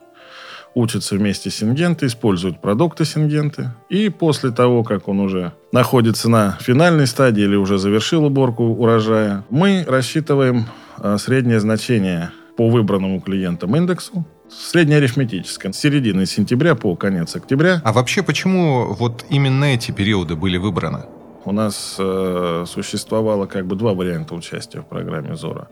учится 0.78 1.16
вместе 1.16 1.50
Сингенты, 1.50 2.06
использует 2.06 2.62
продукты 2.62 3.04
Сингенты. 3.04 3.72
И 3.90 4.10
после 4.10 4.52
того, 4.52 4.84
как 4.84 5.08
он 5.08 5.20
уже 5.20 5.54
находится 5.72 6.30
на 6.30 6.58
финальной 6.62 7.08
стадии 7.08 7.44
или 7.44 7.56
уже 7.56 7.78
завершил 7.78 8.26
уборку 8.26 8.64
урожая, 8.64 9.44
мы 9.50 9.84
рассчитываем 9.88 10.68
а, 10.98 11.18
среднее 11.18 11.60
значение 11.60 12.32
по 12.56 12.70
выбранному 12.70 13.20
клиентам 13.22 13.76
индексу, 13.76 14.26
среднеарифметическое, 14.50 15.72
с 15.72 15.78
середины 15.78 16.26
сентября 16.26 16.76
по 16.76 16.96
конец 16.96 17.36
октября. 17.36 17.82
А 17.84 17.92
вообще 17.92 18.24
почему 18.24 18.94
вот 18.94 19.26
именно 19.30 19.66
эти 19.66 19.92
периоды 19.92 20.36
были 20.36 20.58
выбраны? 20.58 21.06
У 21.44 21.52
нас 21.52 21.96
э, 21.98 22.66
существовало 22.68 23.46
как 23.46 23.66
бы 23.66 23.76
два 23.76 23.94
варианта 23.94 24.36
участия 24.36 24.82
в 24.82 24.86
программе 24.86 25.36
«Зора». 25.36 25.70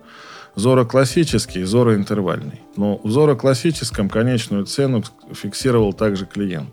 Зоро 0.56 0.86
классический 0.86 1.62
и 1.62 1.64
Зоро 1.64 1.96
интервальный. 1.96 2.62
Но 2.78 3.00
в 3.04 3.10
Зоро 3.10 3.36
классическом 3.36 4.10
конечную 4.10 4.66
цену 4.66 5.04
фиксировал 5.34 5.94
также 5.94 6.26
клиент. 6.26 6.70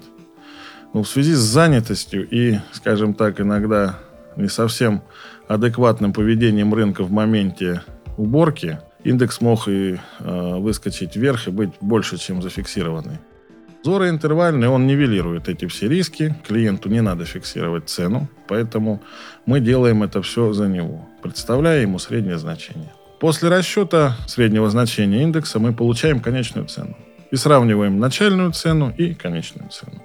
Но 0.94 1.02
в 1.02 1.08
связи 1.08 1.34
с 1.34 1.38
занятостью 1.38 2.28
и, 2.28 2.58
скажем 2.72 3.14
так, 3.14 3.40
иногда 3.40 3.98
не 4.36 4.48
совсем 4.48 5.02
адекватным 5.48 6.12
поведением 6.12 6.72
рынка 6.74 7.02
в 7.02 7.10
моменте 7.10 7.82
уборки, 8.16 8.78
индекс 9.02 9.40
мог 9.40 9.68
и 9.68 9.98
э, 10.20 10.56
выскочить 10.58 11.16
вверх 11.16 11.48
и 11.48 11.50
быть 11.50 11.72
больше, 11.80 12.18
чем 12.18 12.42
зафиксированный. 12.42 13.18
Зоро 13.84 14.08
интервальный, 14.08 14.68
он 14.68 14.86
нивелирует 14.86 15.48
эти 15.48 15.66
все 15.66 15.88
риски, 15.88 16.36
клиенту 16.46 16.88
не 16.88 17.00
надо 17.00 17.24
фиксировать 17.24 17.88
цену, 17.88 18.28
поэтому 18.46 19.02
мы 19.44 19.58
делаем 19.58 20.04
это 20.04 20.22
все 20.22 20.52
за 20.52 20.68
него, 20.68 21.08
представляя 21.20 21.80
ему 21.82 21.98
среднее 21.98 22.38
значение. 22.38 22.92
После 23.23 23.50
расчета 23.50 24.17
среднего 24.26 24.69
значения 24.69 25.23
индекса 25.23 25.61
мы 25.61 25.73
получаем 25.73 26.19
конечную 26.19 26.67
цену. 26.67 26.97
И 27.31 27.37
сравниваем 27.37 28.00
начальную 28.00 28.50
цену 28.50 28.93
и 28.99 29.14
конечную 29.14 29.71
цену. 29.71 30.02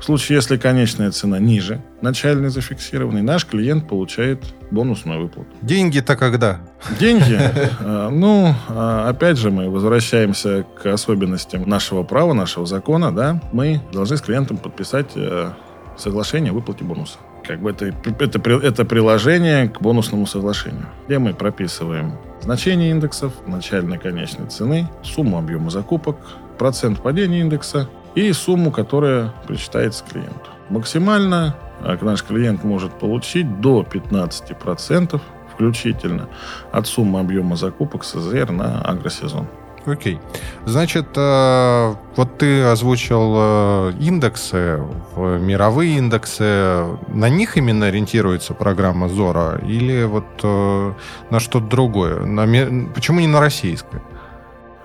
В 0.00 0.04
случае, 0.04 0.36
если 0.36 0.56
конечная 0.56 1.12
цена 1.12 1.38
ниже 1.38 1.80
начальной 2.02 2.48
зафиксированной, 2.48 3.22
наш 3.22 3.46
клиент 3.46 3.86
получает 3.86 4.42
бонусную 4.72 5.22
выплату. 5.22 5.48
Деньги-то 5.62 6.16
когда? 6.16 6.58
Деньги? 6.98 7.38
Э, 7.80 8.08
ну, 8.10 8.52
э, 8.68 9.04
опять 9.08 9.38
же, 9.38 9.52
мы 9.52 9.70
возвращаемся 9.70 10.64
к 10.82 10.86
особенностям 10.86 11.68
нашего 11.68 12.02
права, 12.02 12.32
нашего 12.32 12.66
закона. 12.66 13.14
Да? 13.14 13.40
Мы 13.52 13.80
должны 13.92 14.16
с 14.16 14.20
клиентом 14.20 14.56
подписать 14.56 15.12
э, 15.14 15.52
соглашение 15.96 16.50
о 16.50 16.54
выплате 16.54 16.82
бонуса. 16.82 17.18
Как 17.48 17.60
бы 17.60 17.70
это, 17.70 17.86
это, 17.86 18.52
это 18.52 18.84
приложение 18.84 19.70
к 19.70 19.80
бонусному 19.80 20.26
соглашению, 20.26 20.86
где 21.06 21.18
мы 21.18 21.32
прописываем 21.32 22.12
значение 22.42 22.90
индексов, 22.90 23.32
начальной 23.46 23.96
конечной 23.96 24.48
цены, 24.48 24.86
сумму 25.02 25.38
объема 25.38 25.70
закупок, 25.70 26.18
процент 26.58 27.00
падения 27.00 27.40
индекса 27.40 27.88
и 28.14 28.30
сумму, 28.34 28.70
которая 28.70 29.32
причитается 29.46 30.04
клиенту. 30.04 30.50
Максимально 30.68 31.56
наш 32.02 32.22
клиент 32.22 32.64
может 32.64 32.92
получить 32.98 33.62
до 33.62 33.80
15% 33.80 35.18
включительно 35.54 36.28
от 36.70 36.86
суммы 36.86 37.18
объема 37.18 37.56
закупок 37.56 38.04
СЗР 38.04 38.50
на 38.50 38.82
агросезон. 38.82 39.46
Окей. 39.88 40.20
Значит, 40.66 41.06
э, 41.16 41.94
вот 42.16 42.38
ты 42.38 42.62
озвучил 42.62 43.34
э, 43.36 43.92
индексы, 44.00 44.82
мировые 45.16 45.96
индексы. 45.96 46.84
На 47.08 47.28
них 47.28 47.56
именно 47.56 47.86
ориентируется 47.86 48.52
программа 48.52 49.08
Зора 49.08 49.60
или 49.66 50.04
вот 50.04 50.26
э, 50.42 50.92
на 51.30 51.40
что-то 51.40 51.66
другое? 51.66 52.20
На, 52.20 52.46
почему 52.94 53.20
не 53.20 53.26
на 53.26 53.40
российское? 53.40 54.02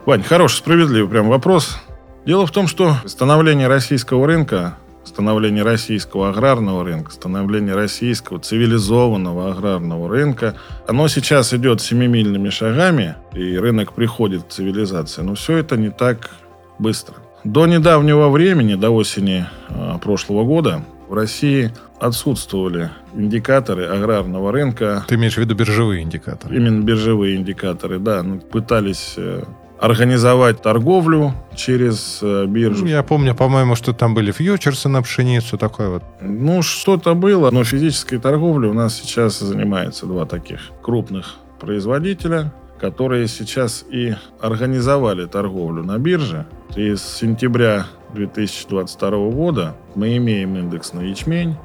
Вань, 0.06 0.24
хороший, 0.24 0.58
справедливый 0.58 1.10
прям 1.10 1.28
вопрос. 1.28 1.78
Дело 2.26 2.48
в 2.48 2.52
том, 2.52 2.68
что 2.68 2.96
становление 3.06 3.68
российского 3.68 4.26
рынка 4.26 4.78
становление 5.04 5.64
российского 5.64 6.30
аграрного 6.30 6.84
рынка, 6.84 7.12
становление 7.12 7.76
российского 7.76 8.40
цивилизованного 8.40 9.52
аграрного 9.52 10.10
рынка. 10.10 10.56
Оно 10.88 11.08
сейчас 11.08 11.54
идет 11.54 11.82
семимильными 11.82 12.50
шагами, 12.50 13.16
и 13.34 13.58
рынок 13.58 13.94
приходит 13.94 14.44
к 14.44 14.50
цивилизации. 14.50 15.22
Но 15.22 15.36
все 15.36 15.58
это 15.58 15.78
не 15.78 15.90
так 15.90 16.32
быстро. 16.80 17.16
до 17.44 17.66
недавнего 17.68 18.30
времени, 18.30 18.76
до 18.76 18.90
осени 18.92 19.46
э, 19.70 19.98
прошлого 20.02 20.44
года, 20.46 20.84
в 21.10 21.14
России 21.14 21.72
отсутствовали 22.00 22.90
индикаторы 23.14 23.86
аграрного 23.86 24.52
рынка. 24.52 25.06
Ты 25.08 25.16
имеешь 25.16 25.36
в 25.36 25.38
виду 25.38 25.56
биржевые 25.56 26.02
индикаторы? 26.04 26.56
Именно 26.56 26.84
биржевые 26.84 27.36
индикаторы, 27.36 28.00
да. 28.00 28.24
Ну, 28.24 28.40
пытались 28.40 29.14
э, 29.18 29.44
организовать 29.84 30.62
торговлю 30.62 31.34
через 31.58 32.20
э, 32.22 32.46
биржу. 32.46 32.86
Я 32.86 33.04
помню, 33.04 33.36
по-моему, 33.36 33.76
что 33.76 33.92
там 33.92 34.14
были 34.14 34.32
фьючерсы 34.32 34.88
на 34.88 35.02
пшеницу, 35.02 35.58
такое 35.58 35.90
вот. 35.90 36.04
Ну, 36.22 36.62
что-то 36.62 37.16
было, 37.16 37.52
но 37.52 37.66
физической 37.66 38.18
торговлей 38.18 38.70
у 38.70 38.74
нас 38.74 38.96
сейчас 38.96 39.40
занимается 39.40 40.06
два 40.06 40.26
таких 40.26 40.72
крупных 40.82 41.36
производителя, 41.60 42.54
которые 42.80 43.28
сейчас 43.28 43.84
и 43.92 44.16
организовали 44.40 45.26
торговлю 45.26 45.84
на 45.84 45.98
бирже. 45.98 46.46
И 46.78 46.96
с 46.96 47.04
сентября 47.04 47.88
2022 48.14 49.10
года 49.32 49.76
мы 49.96 50.16
имеем 50.16 50.56
индекс 50.56 50.94
на 50.94 51.02
ячмень, 51.02 51.58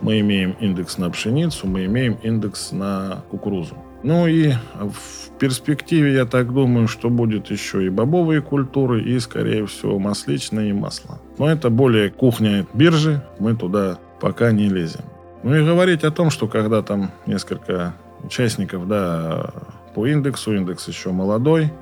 мы 0.00 0.20
имеем 0.20 0.52
индекс 0.52 0.96
на 0.96 1.10
пшеницу, 1.10 1.66
мы 1.66 1.84
имеем 1.84 2.14
индекс 2.22 2.72
на 2.72 3.24
кукурузу. 3.30 3.76
Ну 4.02 4.26
и 4.26 4.52
в 4.52 5.30
перспективе, 5.38 6.14
я 6.14 6.24
так 6.24 6.52
думаю, 6.52 6.88
что 6.88 7.10
будет 7.10 7.50
еще 7.50 7.84
и 7.84 7.88
бобовые 7.88 8.42
культуры, 8.42 9.02
и, 9.02 9.18
скорее 9.18 9.66
всего, 9.66 9.98
масличное 9.98 10.70
и 10.70 10.72
масло. 10.72 11.20
Но 11.38 11.50
это 11.50 11.70
более 11.70 12.10
кухня 12.10 12.66
биржи, 12.74 13.22
мы 13.38 13.56
туда 13.56 13.98
пока 14.20 14.52
не 14.52 14.68
лезем. 14.68 15.04
Ну 15.42 15.54
и 15.54 15.64
говорить 15.64 16.04
о 16.04 16.10
том, 16.10 16.30
что 16.30 16.48
когда 16.48 16.82
там 16.82 17.12
несколько 17.26 17.94
участников, 18.22 18.88
да, 18.88 19.52
по 19.94 20.06
индексу, 20.06 20.54
индекс 20.54 20.88
еще 20.88 21.10
молодой, 21.10 21.72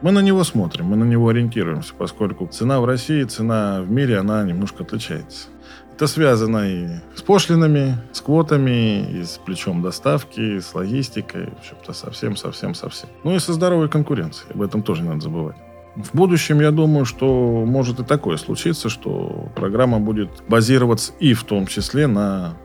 мы 0.00 0.10
на 0.12 0.20
него 0.20 0.44
смотрим, 0.44 0.86
мы 0.86 0.96
на 0.96 1.04
него 1.04 1.28
ориентируемся, 1.28 1.94
поскольку 1.96 2.46
цена 2.46 2.80
в 2.80 2.84
России, 2.84 3.22
цена 3.24 3.82
в 3.82 3.90
мире, 3.90 4.18
она 4.18 4.42
немножко 4.42 4.82
отличается. 4.82 5.48
Это 5.94 6.06
связано 6.06 6.68
и 6.68 6.88
с 7.14 7.22
пошлинами, 7.22 7.98
с 8.12 8.20
квотами, 8.20 9.20
и 9.20 9.24
с 9.24 9.38
плечом 9.44 9.82
доставки, 9.82 10.40
и 10.40 10.60
с 10.60 10.74
логистикой, 10.74 11.46
в 11.46 11.58
общем-то, 11.58 11.92
совсем-совсем-совсем. 11.92 13.10
Ну 13.24 13.34
и 13.34 13.38
со 13.38 13.52
здоровой 13.52 13.88
конкуренцией, 13.88 14.52
об 14.54 14.62
этом 14.62 14.82
тоже 14.82 15.02
не 15.02 15.08
надо 15.08 15.20
забывать. 15.20 15.56
В 15.94 16.16
будущем, 16.16 16.60
я 16.60 16.70
думаю, 16.70 17.04
что 17.04 17.64
может 17.66 18.00
и 18.00 18.04
такое 18.04 18.38
случиться, 18.38 18.88
что 18.88 19.50
программа 19.54 20.00
будет 20.00 20.30
базироваться 20.48 21.12
и 21.20 21.34
в 21.34 21.44
том 21.44 21.66
числе 21.66 22.06
на 22.06 22.56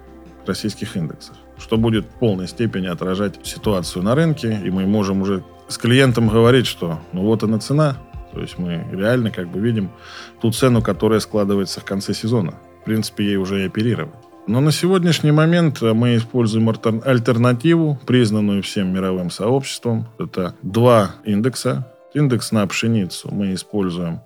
российских 0.45 0.95
индексах, 0.95 1.35
что 1.57 1.77
будет 1.77 2.05
в 2.05 2.19
полной 2.19 2.47
степени 2.47 2.87
отражать 2.87 3.45
ситуацию 3.45 4.03
на 4.03 4.15
рынке, 4.15 4.57
и 4.63 4.71
мы 4.71 4.85
можем 4.85 5.21
уже 5.21 5.43
с 5.67 5.77
клиентом 5.77 6.29
говорить, 6.29 6.67
что 6.67 6.99
ну 7.11 7.23
вот 7.23 7.43
она 7.43 7.59
цена, 7.59 7.97
то 8.33 8.39
есть 8.39 8.57
мы 8.57 8.87
реально 8.93 9.29
как 9.29 9.49
бы 9.49 9.59
видим 9.59 9.91
ту 10.41 10.51
цену, 10.53 10.81
которая 10.81 11.19
складывается 11.19 11.81
в 11.81 11.83
конце 11.83 12.13
сезона 12.13 12.53
принципе, 12.87 13.25
ей 13.25 13.35
уже 13.37 13.63
и 13.63 13.67
оперировать. 13.67 14.15
Но 14.47 14.61
на 14.61 14.71
сегодняшний 14.71 15.33
момент 15.33 15.81
мы 15.81 16.15
используем 16.15 16.69
альтернативу, 16.69 17.99
признанную 18.05 18.63
всем 18.63 18.93
мировым 18.93 19.29
сообществом. 19.29 20.07
Это 20.17 20.55
два 20.61 21.11
индекса. 21.25 21.85
Индекс 22.13 22.53
на 22.53 22.65
пшеницу 22.65 23.27
мы 23.29 23.53
используем 23.53 24.21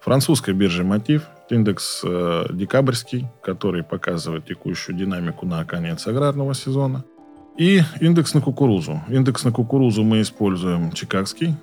французской 0.00 0.54
бирже 0.54 0.82
«Мотив», 0.82 1.22
индекс 1.50 2.02
э, 2.04 2.46
декабрьский, 2.50 3.28
который 3.42 3.84
показывает 3.84 4.46
текущую 4.46 4.96
динамику 4.96 5.46
на 5.46 5.64
конец 5.64 6.06
аграрного 6.06 6.54
сезона, 6.54 7.04
и 7.56 7.82
индекс 8.00 8.34
на 8.34 8.40
кукурузу. 8.40 9.02
Индекс 9.08 9.44
на 9.44 9.52
кукурузу 9.52 10.02
мы 10.02 10.20
используем 10.22 10.92
чикагский, 10.92 11.54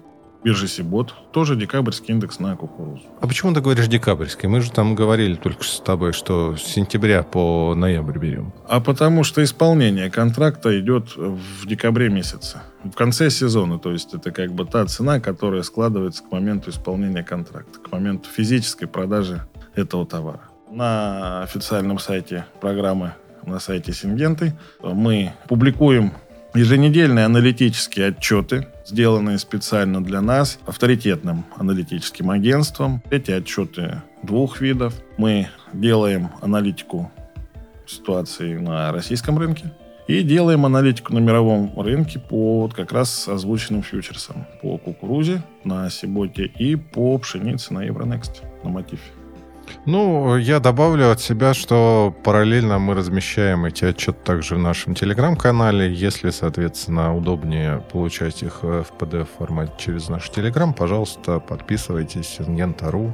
биржи 0.43 0.67
Сибот, 0.67 1.13
тоже 1.31 1.55
декабрьский 1.55 2.13
индекс 2.13 2.39
на 2.39 2.55
кукурузу. 2.55 3.03
А 3.19 3.27
почему 3.27 3.53
ты 3.53 3.61
говоришь 3.61 3.87
декабрьский? 3.87 4.47
Мы 4.47 4.61
же 4.61 4.71
там 4.71 4.95
говорили 4.95 5.35
только 5.35 5.63
с 5.63 5.79
тобой, 5.79 6.13
что 6.13 6.55
с 6.55 6.63
сентября 6.63 7.23
по 7.23 7.73
ноябрь 7.75 8.17
берем. 8.17 8.53
А 8.67 8.79
потому 8.79 9.23
что 9.23 9.43
исполнение 9.43 10.09
контракта 10.09 10.79
идет 10.79 11.15
в 11.15 11.65
декабре 11.65 12.09
месяце, 12.09 12.61
в 12.83 12.91
конце 12.91 13.29
сезона. 13.29 13.79
То 13.79 13.91
есть 13.91 14.13
это 14.13 14.31
как 14.31 14.51
бы 14.53 14.65
та 14.65 14.85
цена, 14.85 15.19
которая 15.19 15.63
складывается 15.63 16.23
к 16.23 16.31
моменту 16.31 16.69
исполнения 16.69 17.23
контракта, 17.23 17.79
к 17.79 17.91
моменту 17.91 18.29
физической 18.29 18.85
продажи 18.85 19.41
этого 19.75 20.05
товара. 20.05 20.41
На 20.71 21.43
официальном 21.43 21.99
сайте 21.99 22.45
программы, 22.59 23.13
на 23.45 23.59
сайте 23.59 23.93
Сингенты, 23.93 24.53
мы 24.81 25.33
публикуем 25.47 26.13
еженедельные 26.53 27.25
аналитические 27.25 28.07
отчеты, 28.07 28.67
сделанные 28.85 29.37
специально 29.37 30.03
для 30.03 30.21
нас 30.21 30.59
авторитетным 30.65 31.45
аналитическим 31.55 32.29
агентством. 32.29 33.01
Эти 33.09 33.31
отчеты 33.31 34.01
двух 34.23 34.61
видов. 34.61 34.93
Мы 35.17 35.49
делаем 35.73 36.29
аналитику 36.41 37.11
ситуации 37.85 38.57
на 38.57 38.91
российском 38.91 39.37
рынке 39.37 39.71
и 40.07 40.23
делаем 40.23 40.65
аналитику 40.65 41.13
на 41.13 41.19
мировом 41.19 41.79
рынке 41.79 42.19
по 42.19 42.61
вот 42.61 42.73
как 42.73 42.91
раз 42.91 43.27
озвученным 43.27 43.83
фьючерсам. 43.83 44.45
По 44.61 44.77
кукурузе 44.77 45.43
на 45.63 45.89
Сиботе 45.89 46.45
и 46.45 46.75
по 46.75 47.17
пшенице 47.17 47.73
на 47.73 47.83
Евронекст, 47.83 48.41
на 48.63 48.69
Мотиве. 48.69 49.01
Ну, 49.85 50.37
я 50.37 50.59
добавлю 50.59 51.11
от 51.11 51.21
себя, 51.21 51.53
что 51.53 52.13
параллельно 52.23 52.79
мы 52.79 52.93
размещаем 52.93 53.65
эти 53.65 53.85
отчеты 53.85 54.17
также 54.23 54.55
в 54.55 54.59
нашем 54.59 54.95
телеграм-канале. 54.95 55.93
Если, 55.93 56.29
соответственно, 56.29 57.15
удобнее 57.15 57.83
получать 57.91 58.43
их 58.43 58.63
в 58.63 58.85
PDF-формате 58.99 59.73
через 59.77 60.09
наш 60.09 60.29
телеграм, 60.29 60.73
пожалуйста, 60.73 61.39
подписывайтесь, 61.39 62.27
Сингента.ру, 62.27 63.13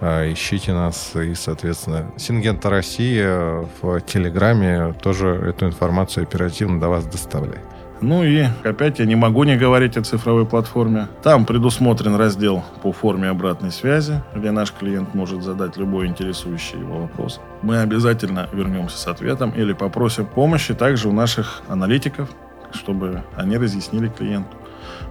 а, 0.00 0.32
ищите 0.32 0.72
нас. 0.72 1.12
И, 1.16 1.34
соответственно, 1.34 2.12
Сингента 2.16 2.70
Россия 2.70 3.68
в 3.80 4.00
телеграме 4.02 4.94
тоже 5.02 5.28
эту 5.28 5.66
информацию 5.66 6.24
оперативно 6.24 6.80
до 6.80 6.88
вас 6.88 7.06
доставляет. 7.06 7.73
Ну 8.04 8.22
и 8.22 8.44
опять 8.64 8.98
я 8.98 9.06
не 9.06 9.16
могу 9.16 9.44
не 9.44 9.56
говорить 9.56 9.96
о 9.96 10.02
цифровой 10.02 10.44
платформе. 10.44 11.08
Там 11.22 11.46
предусмотрен 11.46 12.16
раздел 12.16 12.62
по 12.82 12.92
форме 12.92 13.30
обратной 13.30 13.72
связи, 13.72 14.22
где 14.34 14.50
наш 14.50 14.72
клиент 14.72 15.14
может 15.14 15.42
задать 15.42 15.78
любой 15.78 16.06
интересующий 16.06 16.78
его 16.78 17.00
вопрос. 17.00 17.40
Мы 17.62 17.78
обязательно 17.80 18.46
вернемся 18.52 18.98
с 18.98 19.06
ответом 19.06 19.52
или 19.52 19.72
попросим 19.72 20.26
помощи 20.26 20.74
также 20.74 21.08
у 21.08 21.12
наших 21.12 21.62
аналитиков, 21.66 22.28
чтобы 22.72 23.22
они 23.36 23.56
разъяснили 23.56 24.08
клиенту. 24.08 24.54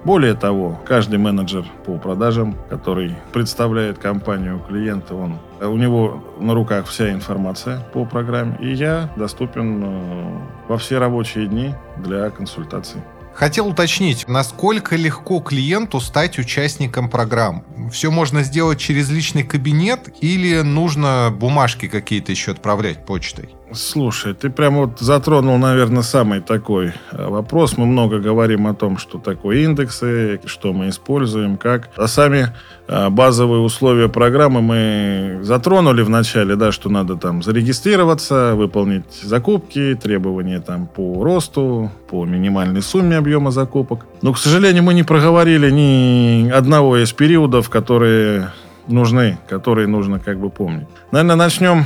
Более 0.05 0.33
того, 0.33 0.81
каждый 0.85 1.17
менеджер 1.17 1.65
по 1.85 1.97
продажам, 1.97 2.57
который 2.69 3.15
представляет 3.31 3.99
компанию 3.99 4.59
клиента, 4.67 5.15
он, 5.15 5.39
у 5.61 5.77
него 5.77 6.21
на 6.39 6.53
руках 6.53 6.87
вся 6.87 7.11
информация 7.11 7.79
по 7.93 8.03
программе, 8.03 8.57
и 8.59 8.73
я 8.73 9.09
доступен 9.15 9.81
э, 9.81 10.39
во 10.67 10.77
все 10.77 10.97
рабочие 10.97 11.47
дни 11.47 11.73
для 11.97 12.29
консультаций. 12.31 13.01
Хотел 13.33 13.67
уточнить, 13.67 14.27
насколько 14.27 14.95
легко 14.95 15.39
клиенту 15.39 15.99
стать 15.99 16.37
участником 16.37 17.09
программ? 17.09 17.63
Все 17.91 18.11
можно 18.11 18.43
сделать 18.43 18.79
через 18.79 19.09
личный 19.09 19.43
кабинет 19.43 20.09
или 20.21 20.61
нужно 20.61 21.33
бумажки 21.35 21.87
какие-то 21.87 22.31
еще 22.31 22.51
отправлять 22.51 23.05
почтой? 23.05 23.55
Слушай, 23.73 24.33
ты 24.33 24.49
прям 24.49 24.75
вот 24.75 24.99
затронул, 24.99 25.57
наверное, 25.57 26.03
самый 26.03 26.41
такой 26.41 26.93
э, 27.11 27.27
вопрос. 27.27 27.77
Мы 27.77 27.85
много 27.85 28.19
говорим 28.19 28.67
о 28.67 28.73
том, 28.73 28.97
что 28.97 29.17
такое 29.17 29.63
индексы, 29.63 30.39
что 30.45 30.73
мы 30.73 30.89
используем, 30.89 31.57
как. 31.57 31.89
А 31.95 32.07
сами 32.07 32.53
э, 32.87 33.09
базовые 33.09 33.61
условия 33.61 34.09
программы 34.09 34.61
мы 34.61 35.39
затронули 35.41 36.03
в 36.03 36.09
начале, 36.09 36.55
да, 36.55 36.71
что 36.71 36.89
надо 36.89 37.15
там 37.15 37.41
зарегистрироваться, 37.41 38.53
выполнить 38.55 39.21
закупки, 39.23 39.97
требования 40.01 40.59
там 40.59 40.85
по 40.85 41.23
росту, 41.23 41.91
по 42.09 42.25
минимальной 42.25 42.81
сумме 42.83 43.17
объема 43.17 43.49
закупок. 43.51 44.05
Но, 44.21 44.33
к 44.33 44.37
сожалению, 44.37 44.83
мы 44.83 44.93
не 44.93 45.03
проговорили 45.03 45.71
ни 45.71 46.49
одного 46.49 46.97
из 46.97 47.11
периодов, 47.11 47.69
которые 47.69 48.49
нужны, 48.87 49.37
которые 49.47 49.87
нужно 49.87 50.19
как 50.19 50.39
бы 50.39 50.49
помнить. 50.49 50.87
Наверное, 51.11 51.35
начнем 51.35 51.85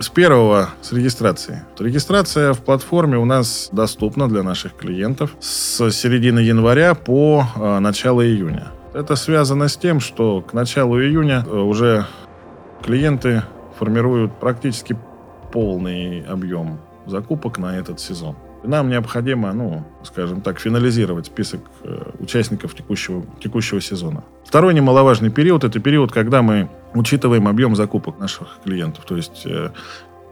с 0.00 0.08
первого, 0.08 0.70
с 0.80 0.92
регистрации. 0.92 1.62
Регистрация 1.78 2.54
в 2.54 2.60
платформе 2.60 3.18
у 3.18 3.26
нас 3.26 3.68
доступна 3.70 4.28
для 4.28 4.42
наших 4.42 4.74
клиентов 4.74 5.36
с 5.40 5.90
середины 5.90 6.40
января 6.40 6.94
по 6.94 7.44
э, 7.54 7.78
начало 7.80 8.26
июня. 8.26 8.68
Это 8.94 9.14
связано 9.14 9.68
с 9.68 9.76
тем, 9.76 10.00
что 10.00 10.40
к 10.40 10.54
началу 10.54 10.98
июня 10.98 11.44
э, 11.46 11.54
уже 11.54 12.06
клиенты 12.82 13.42
формируют 13.78 14.40
практически 14.40 14.96
полный 15.52 16.22
объем 16.22 16.80
закупок 17.06 17.58
на 17.58 17.76
этот 17.76 18.00
сезон. 18.00 18.36
Нам 18.62 18.90
необходимо, 18.90 19.52
ну, 19.52 19.84
скажем 20.02 20.40
так, 20.40 20.58
финализировать 20.60 21.26
список 21.26 21.60
э, 21.82 22.10
участников 22.18 22.74
текущего, 22.74 23.24
текущего 23.40 23.80
сезона. 23.80 24.22
Второй 24.44 24.74
немаловажный 24.74 25.30
период– 25.30 25.64
это 25.64 25.80
период, 25.80 26.12
когда 26.12 26.42
мы 26.42 26.68
учитываем 26.94 27.48
объем 27.48 27.74
закупок 27.74 28.18
наших 28.18 28.58
клиентов. 28.64 29.04
То 29.06 29.16
есть 29.16 29.46
э, 29.46 29.70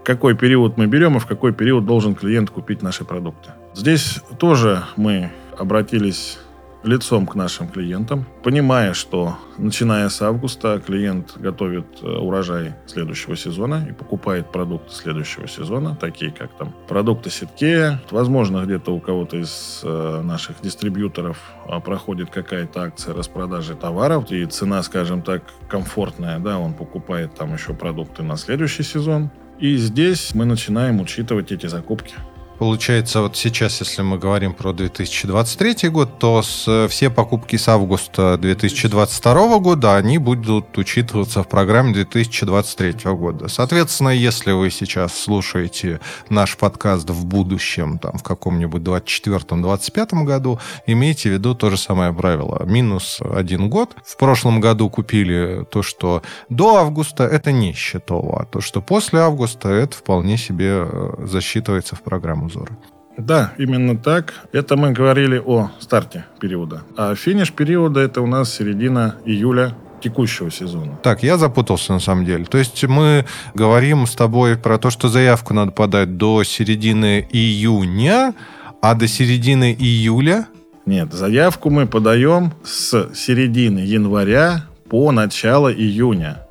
какой 0.05 0.35
период 0.35 0.77
мы 0.77 0.87
берем 0.87 1.17
и 1.17 1.21
в 1.21 1.27
какой 1.27 1.53
период 1.53 1.87
должен 1.87 2.15
клиент 2.15 2.51
купить 2.51 2.83
наши 2.83 3.05
продукты. 3.05 3.51
Здесь 3.75 4.21
тоже 4.39 4.83
мы 4.97 5.31
обратились 5.57 6.39
лицом 6.83 7.27
к 7.27 7.35
нашим 7.35 7.69
клиентам, 7.69 8.27
понимая, 8.43 8.95
что 8.95 9.37
начиная 9.59 10.09
с 10.09 10.23
августа 10.23 10.81
клиент 10.85 11.37
готовит 11.37 11.87
э, 12.03 12.07
урожай 12.07 12.75
следующего 12.87 13.37
сезона 13.37 13.87
и 13.89 13.93
покупает 13.93 14.53
продукты 14.53 14.95
следующего 14.95 15.49
сезона, 15.49 15.97
такие 15.97 16.31
как 16.31 16.53
там 16.57 16.75
продукты 16.87 17.31
сетке. 17.31 18.01
Возможно, 18.11 18.65
где-то 18.65 18.95
у 18.95 19.01
кого-то 19.01 19.37
из 19.37 19.81
э, 19.83 20.23
наших 20.23 20.61
дистрибьюторов 20.63 21.39
а, 21.67 21.81
проходит 21.81 22.31
какая-то 22.31 22.83
акция 22.83 23.15
распродажи 23.15 23.75
товаров, 23.75 24.31
и 24.31 24.45
цена, 24.47 24.83
скажем 24.83 25.23
так, 25.23 25.43
комфортная, 25.69 26.39
да, 26.39 26.59
он 26.59 26.75
покупает 26.75 27.35
там 27.35 27.55
еще 27.55 27.75
продукты 27.75 28.23
на 28.23 28.37
следующий 28.37 28.83
сезон. 28.83 29.31
И 29.59 29.77
здесь 29.77 30.35
мы 30.35 30.45
начинаем 30.45 31.01
учитывать 31.01 31.51
эти 31.51 31.67
закупки. 31.67 32.15
Получается, 32.59 33.21
вот 33.21 33.37
сейчас, 33.37 33.79
если 33.79 34.03
мы 34.03 34.19
говорим 34.19 34.53
про 34.53 34.73
2023 34.73 35.91
год, 35.91 36.19
то 36.19 36.43
с, 36.43 36.89
все 36.89 37.09
покупки 37.09 37.55
с 37.55 37.69
августа 37.69 38.37
2022 38.37 39.59
года, 39.61 39.97
они 39.97 40.19
будут 40.19 40.77
учитываться 40.77 41.45
в 41.45 41.49
программе 41.49 41.93
2023 41.93 43.13
года. 43.13 43.47
Соответственно, 43.47 44.09
если 44.09 44.51
вы 44.51 44.71
сейчас 44.71 45.17
слушаете 45.17 46.01
наш 46.31 46.57
подкаст 46.57 47.09
в 47.09 47.27
будущем, 47.27 47.97
там, 47.99 48.19
в 48.19 48.25
каком-нибудь 48.25 48.83
2024-2025 48.83 50.25
году, 50.25 50.59
имейте 50.85 51.31
в 51.31 51.35
виду 51.35 51.55
то 51.55 51.71
же 51.71 51.77
самое 51.77 52.13
правило. 52.13 52.65
Минус 52.65 53.21
один 53.21 53.71
год. 53.71 53.95
В 54.05 54.17
прошлом 54.17 54.61
году 54.61 54.91
купили 54.91 55.65
то, 55.71 55.85
что 55.85 56.23
до 56.49 56.79
августа, 56.79 57.23
это 57.23 57.53
не 57.53 57.73
счетово, 57.73 58.43
а 58.43 58.45
то, 58.47 58.61
что 58.61 58.83
после 58.83 59.21
августа, 59.21 59.69
это 59.69 59.97
вполне 59.97 60.37
себе 60.37 60.87
э, 60.89 61.25
засчитывается 61.25 61.95
в 61.95 62.03
программу 62.03 62.48
узора. 62.49 62.77
Да, 63.17 63.53
именно 63.59 63.97
так. 63.97 64.35
Это 64.53 64.77
мы 64.77 64.93
говорили 64.93 65.43
о 65.45 65.71
старте 65.81 66.25
периода. 66.41 66.83
А 66.97 67.15
финиш 67.15 67.53
периода 67.53 68.01
это 68.01 68.21
у 68.23 68.27
нас 68.27 68.55
середина 68.55 69.17
июля 69.25 69.75
текущего 70.01 70.51
сезона. 70.51 70.99
Так, 71.03 71.25
я 71.25 71.37
запутался 71.37 71.93
на 71.93 72.01
самом 72.01 72.25
деле. 72.25 72.45
То 72.45 72.59
есть 72.59 72.85
мы 72.85 73.25
говорим 73.55 74.07
с 74.07 74.15
тобой 74.15 74.57
про 74.57 74.79
то, 74.79 74.91
что 74.91 75.09
заявку 75.09 75.53
надо 75.53 75.73
подать 75.73 76.17
до 76.17 76.45
середины 76.45 77.27
июня, 77.31 78.35
а 78.81 78.95
до 78.95 79.09
середины 79.09 79.75
июля... 79.79 80.47
Нет, 80.87 81.13
заявку 81.13 81.69
мы 81.71 81.87
подаем 81.87 82.53
с 82.65 83.13
середины 83.15 83.81
января 83.81 84.65
по 84.89 85.13
начало 85.13 85.73
июня. 85.73 86.48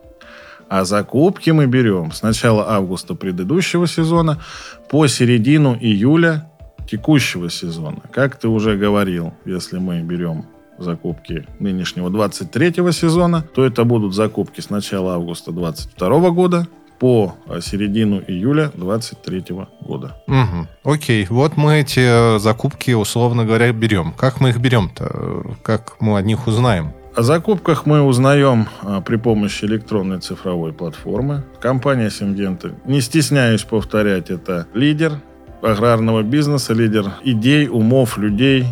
А 0.69 0.83
закупки 0.83 1.49
мы 1.51 1.65
берем 1.65 2.11
с 2.11 2.21
начала 2.21 2.69
августа 2.69 3.15
предыдущего 3.15 3.87
сезона 3.87 4.39
по 4.89 5.07
середину 5.07 5.77
июля 5.79 6.49
текущего 6.89 7.49
сезона. 7.49 8.01
Как 8.11 8.37
ты 8.37 8.47
уже 8.47 8.77
говорил, 8.77 9.33
если 9.45 9.77
мы 9.77 10.01
берем 10.01 10.45
закупки 10.77 11.45
нынешнего 11.59 12.09
23 12.09 12.91
сезона, 12.91 13.45
то 13.53 13.65
это 13.65 13.83
будут 13.83 14.13
закупки 14.13 14.61
с 14.61 14.69
начала 14.69 15.15
августа 15.15 15.51
22 15.51 16.29
года 16.31 16.67
по 16.99 17.35
середину 17.61 18.21
июля 18.27 18.71
23 18.75 19.45
года. 19.81 20.15
Угу. 20.27 20.93
Окей, 20.93 21.27
вот 21.29 21.55
мы 21.55 21.81
эти 21.81 22.35
э, 22.35 22.39
закупки, 22.39 22.91
условно 22.91 23.45
говоря, 23.45 23.71
берем. 23.71 24.13
Как 24.17 24.41
мы 24.41 24.49
их 24.49 24.57
берем-то? 24.57 25.57
Как 25.61 25.97
мы 25.99 26.17
о 26.17 26.21
них 26.21 26.47
узнаем? 26.47 26.93
О 27.17 27.23
закупках 27.23 27.87
мы 27.87 28.03
узнаем 28.03 28.67
а, 28.83 29.01
при 29.01 29.15
помощи 29.15 29.65
электронной 29.65 30.19
цифровой 30.19 30.71
платформы. 30.71 31.43
Компания 31.59 32.11
Симгенты, 32.11 32.75
не 32.85 33.01
стесняюсь 33.01 33.63
повторять, 33.63 34.29
это 34.29 34.67
лидер 34.75 35.13
аграрного 35.63 36.21
бизнеса, 36.21 36.73
лидер 36.73 37.05
идей, 37.23 37.69
умов, 37.69 38.19
людей 38.19 38.67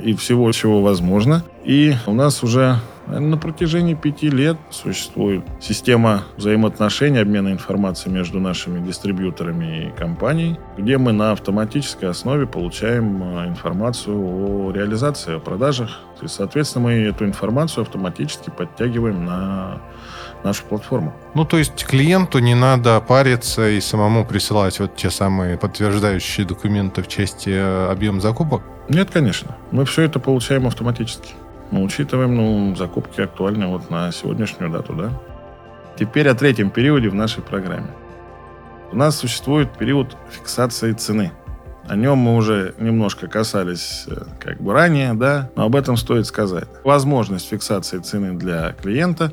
и 0.00 0.14
всего, 0.14 0.52
чего 0.52 0.80
возможно. 0.80 1.42
И 1.64 1.94
у 2.06 2.12
нас 2.12 2.44
уже 2.44 2.76
на 3.08 3.36
протяжении 3.36 3.94
пяти 3.94 4.28
лет 4.28 4.58
существует 4.70 5.42
система 5.60 6.22
взаимоотношений, 6.36 7.18
обмена 7.18 7.48
информацией 7.48 8.14
между 8.14 8.38
нашими 8.38 8.84
дистрибьюторами 8.84 9.88
и 9.88 9.98
компанией, 9.98 10.58
где 10.76 10.98
мы 10.98 11.12
на 11.12 11.32
автоматической 11.32 12.08
основе 12.10 12.46
получаем 12.46 13.22
а, 13.22 13.48
информацию 13.48 14.16
о 14.16 14.70
реализации, 14.70 15.36
о 15.36 15.40
продажах. 15.40 16.00
И, 16.22 16.28
соответственно, 16.28 16.86
мы 16.86 16.92
эту 16.94 17.24
информацию 17.24 17.82
автоматически 17.82 18.50
подтягиваем 18.50 19.24
на 19.24 19.80
нашу 20.44 20.64
платформу. 20.64 21.12
Ну, 21.34 21.44
то 21.44 21.58
есть 21.58 21.84
клиенту 21.84 22.38
не 22.38 22.54
надо 22.54 23.00
париться 23.00 23.68
и 23.68 23.80
самому 23.80 24.24
присылать 24.24 24.78
вот 24.80 24.96
те 24.96 25.10
самые 25.10 25.58
подтверждающие 25.58 26.46
документы 26.46 27.02
в 27.02 27.08
части 27.08 27.50
э, 27.50 27.90
объема 27.90 28.20
закупок? 28.20 28.62
Нет, 28.88 29.10
конечно. 29.10 29.56
Мы 29.70 29.84
все 29.84 30.02
это 30.02 30.18
получаем 30.20 30.66
автоматически. 30.66 31.34
Мы 31.70 31.82
учитываем, 31.82 32.34
ну, 32.34 32.76
закупки 32.76 33.20
актуальны 33.20 33.66
вот 33.66 33.90
на 33.90 34.10
сегодняшнюю 34.12 34.70
дату, 34.70 34.94
да. 34.94 35.10
Теперь 35.98 36.28
о 36.28 36.34
третьем 36.34 36.70
периоде 36.70 37.08
в 37.08 37.14
нашей 37.14 37.42
программе. 37.42 37.90
У 38.92 38.96
нас 38.96 39.18
существует 39.18 39.76
период 39.76 40.16
фиксации 40.30 40.92
цены. 40.92 41.32
О 41.88 41.96
нем 41.96 42.18
мы 42.18 42.36
уже 42.36 42.74
немножко 42.78 43.28
касались 43.28 44.04
э, 44.08 44.24
как 44.40 44.60
бы 44.60 44.74
ранее, 44.74 45.14
да, 45.14 45.50
но 45.56 45.64
об 45.64 45.74
этом 45.74 45.96
стоит 45.96 46.26
сказать. 46.26 46.68
Возможность 46.84 47.48
фиксации 47.48 47.98
цены 47.98 48.34
для 48.34 48.72
клиента 48.72 49.32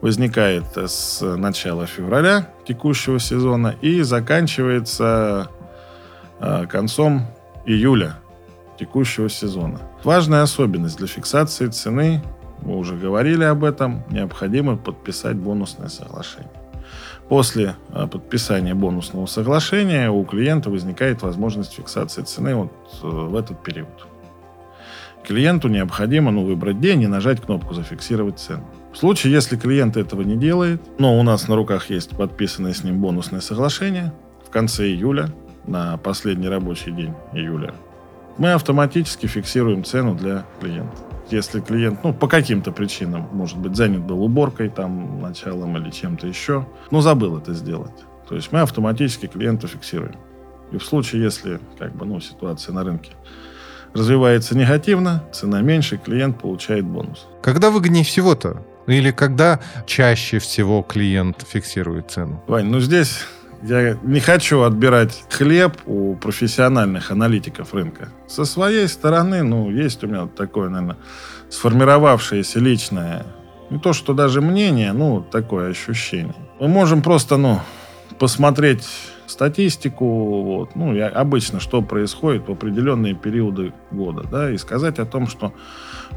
возникает 0.00 0.64
с 0.76 1.20
начала 1.20 1.86
февраля 1.86 2.48
текущего 2.66 3.20
сезона 3.20 3.76
и 3.80 4.02
заканчивается 4.02 5.48
э, 6.40 6.66
концом 6.66 7.28
июля 7.66 8.16
текущего 8.80 9.28
сезона. 9.28 9.78
Важная 10.02 10.42
особенность 10.42 10.98
для 10.98 11.06
фиксации 11.06 11.68
цены, 11.68 12.20
мы 12.62 12.78
уже 12.78 12.96
говорили 12.96 13.44
об 13.44 13.62
этом, 13.62 14.02
необходимо 14.10 14.76
подписать 14.76 15.36
бонусное 15.36 15.88
соглашение. 15.88 16.61
После 17.28 17.76
а, 17.90 18.06
подписания 18.06 18.74
бонусного 18.74 19.26
соглашения 19.26 20.10
у 20.10 20.24
клиента 20.24 20.70
возникает 20.70 21.22
возможность 21.22 21.74
фиксации 21.74 22.22
цены 22.22 22.54
вот 22.54 22.72
э, 23.02 23.06
в 23.06 23.36
этот 23.36 23.62
период. 23.62 24.06
Клиенту 25.24 25.68
необходимо 25.68 26.30
ну, 26.32 26.44
выбрать 26.44 26.80
день 26.80 27.02
и 27.02 27.06
нажать 27.06 27.40
кнопку 27.40 27.74
«Зафиксировать 27.74 28.38
цену». 28.38 28.64
В 28.92 28.98
случае, 28.98 29.32
если 29.32 29.56
клиент 29.56 29.96
этого 29.96 30.22
не 30.22 30.36
делает, 30.36 30.82
но 30.98 31.18
у 31.18 31.22
нас 31.22 31.48
на 31.48 31.56
руках 31.56 31.90
есть 31.90 32.10
подписанное 32.10 32.74
с 32.74 32.82
ним 32.82 33.00
бонусное 33.00 33.40
соглашение, 33.40 34.12
в 34.44 34.50
конце 34.50 34.88
июля, 34.88 35.30
на 35.64 35.96
последний 35.96 36.48
рабочий 36.48 36.90
день 36.90 37.14
июля, 37.32 37.72
мы 38.36 38.52
автоматически 38.52 39.26
фиксируем 39.26 39.84
цену 39.84 40.14
для 40.14 40.44
клиента. 40.60 40.96
Если 41.32 41.60
клиент, 41.60 42.04
ну, 42.04 42.12
по 42.12 42.28
каким-то 42.28 42.72
причинам, 42.72 43.26
может 43.32 43.56
быть, 43.56 43.74
занят 43.74 44.02
был 44.02 44.22
уборкой, 44.22 44.68
там, 44.68 45.20
началом 45.22 45.78
или 45.78 45.90
чем-то 45.90 46.26
еще, 46.26 46.66
но 46.90 47.00
забыл 47.00 47.38
это 47.38 47.54
сделать. 47.54 48.04
То 48.28 48.34
есть 48.34 48.52
мы 48.52 48.60
автоматически 48.60 49.26
клиенту 49.26 49.66
фиксируем. 49.66 50.16
И 50.72 50.76
в 50.76 50.84
случае, 50.84 51.22
если, 51.22 51.58
как 51.78 51.96
бы, 51.96 52.04
ну, 52.04 52.20
ситуация 52.20 52.74
на 52.74 52.84
рынке 52.84 53.12
развивается 53.94 54.56
негативно, 54.56 55.24
цена 55.32 55.62
меньше, 55.62 55.96
клиент 55.96 56.38
получает 56.38 56.84
бонус. 56.84 57.26
Когда 57.42 57.70
выгоднее 57.70 58.04
всего-то? 58.04 58.62
Или 58.86 59.10
когда 59.10 59.60
чаще 59.86 60.38
всего 60.38 60.82
клиент 60.82 61.46
фиксирует 61.48 62.10
цену? 62.10 62.42
Вань, 62.46 62.66
ну 62.66 62.80
здесь 62.80 63.20
я 63.62 63.96
не 64.02 64.20
хочу 64.20 64.62
отбирать 64.62 65.24
хлеб 65.30 65.76
у 65.86 66.16
профессиональных 66.16 67.10
аналитиков 67.10 67.74
рынка. 67.74 68.08
Со 68.26 68.44
своей 68.44 68.88
стороны, 68.88 69.42
ну, 69.42 69.70
есть 69.70 70.02
у 70.04 70.08
меня 70.08 70.26
такое, 70.26 70.68
наверное, 70.68 70.96
сформировавшееся 71.48 72.58
личное, 72.58 73.26
не 73.70 73.78
то 73.78 73.92
что 73.92 74.14
даже 74.14 74.40
мнение, 74.40 74.92
ну, 74.92 75.22
такое 75.22 75.70
ощущение. 75.70 76.34
Мы 76.60 76.68
можем 76.68 77.02
просто, 77.02 77.36
ну, 77.36 77.60
посмотреть 78.18 78.86
статистику, 79.26 80.42
вот, 80.42 80.76
ну, 80.76 80.94
и 80.94 80.98
обычно, 81.00 81.60
что 81.60 81.82
происходит 81.82 82.48
в 82.48 82.52
определенные 82.52 83.14
периоды 83.14 83.72
года, 83.90 84.24
да, 84.30 84.50
и 84.50 84.58
сказать 84.58 84.98
о 84.98 85.06
том, 85.06 85.26
что, 85.26 85.54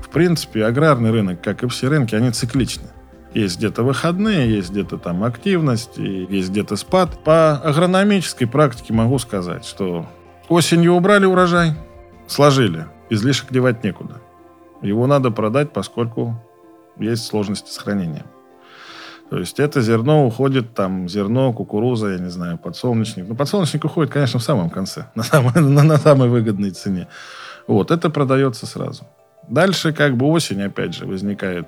в 0.02 0.10
принципе, 0.10 0.66
аграрный 0.66 1.12
рынок, 1.12 1.42
как 1.42 1.64
и 1.64 1.68
все 1.68 1.88
рынки, 1.88 2.16
они 2.16 2.32
цикличны. 2.32 2.90
Есть 3.36 3.58
где-то 3.58 3.84
выходные, 3.84 4.50
есть 4.50 4.72
где-то 4.72 4.98
там 4.98 5.26
активность, 5.26 5.98
есть 5.98 6.52
где-то 6.52 6.78
спад. 6.78 7.22
По 7.26 7.58
агрономической 7.58 8.48
практике 8.48 8.94
могу 8.94 9.20
сказать, 9.20 9.66
что 9.66 10.08
осенью 10.48 10.94
убрали 10.94 11.26
урожай, 11.26 11.74
сложили, 12.28 12.86
излишек 13.10 13.52
девать 13.52 13.84
некуда. 13.84 14.22
Его 14.82 15.06
надо 15.06 15.32
продать, 15.32 15.74
поскольку 15.74 16.42
есть 16.98 17.26
сложности 17.26 17.70
с 17.70 17.78
хранением. 17.78 18.26
То 19.30 19.38
есть 19.38 19.60
это 19.60 19.82
зерно 19.82 20.26
уходит, 20.26 20.74
там, 20.74 21.10
зерно, 21.10 21.52
кукуруза, 21.52 22.12
я 22.12 22.20
не 22.20 22.30
знаю, 22.30 22.58
подсолнечник. 22.58 23.28
Ну, 23.28 23.36
подсолнечник 23.36 23.84
уходит, 23.84 24.14
конечно, 24.14 24.40
в 24.40 24.44
самом 24.44 24.70
конце, 24.70 25.08
на 25.16 25.24
самой, 25.24 25.62
на, 25.62 25.84
на 25.84 25.98
самой 25.98 26.30
выгодной 26.30 26.72
цене. 26.72 27.10
Вот, 27.68 27.92
это 27.92 28.10
продается 28.10 28.66
сразу. 28.66 29.06
Дальше, 29.50 29.92
как 29.92 30.16
бы 30.16 30.26
осень, 30.28 30.62
опять 30.62 30.96
же, 30.96 31.06
возникает 31.06 31.68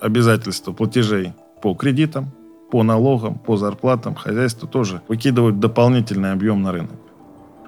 обязательства 0.00 0.72
платежей 0.72 1.32
по 1.62 1.74
кредитам, 1.74 2.32
по 2.70 2.82
налогам, 2.82 3.38
по 3.38 3.56
зарплатам, 3.56 4.14
хозяйство 4.14 4.68
тоже 4.68 5.00
выкидывают 5.08 5.60
дополнительный 5.60 6.32
объем 6.32 6.62
на 6.62 6.72
рынок. 6.72 6.98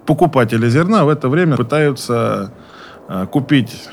Покупатели 0.07 0.69
зерна 0.69 1.05
в 1.05 1.09
это 1.09 1.29
время 1.29 1.57
пытаются 1.57 2.53
э, 3.09 3.27
купить 3.27 3.89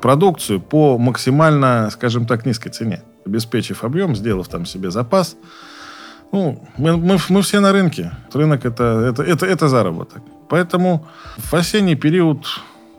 продукцию 0.00 0.60
по 0.60 0.98
максимально, 0.98 1.88
скажем 1.90 2.26
так, 2.26 2.44
низкой 2.44 2.70
цене. 2.70 3.02
Обеспечив 3.24 3.84
объем, 3.84 4.16
сделав 4.16 4.48
там 4.48 4.66
себе 4.66 4.90
запас. 4.90 5.36
Ну, 6.32 6.66
мы, 6.76 6.96
мы, 6.96 7.18
мы 7.28 7.42
все 7.42 7.60
на 7.60 7.72
рынке. 7.72 8.12
Рынок 8.32 8.64
это, 8.64 8.84
это, 9.10 9.22
это, 9.22 9.46
это 9.46 9.68
заработок. 9.68 10.22
Поэтому 10.48 11.06
в 11.36 11.54
осенний 11.54 11.94
период 11.94 12.46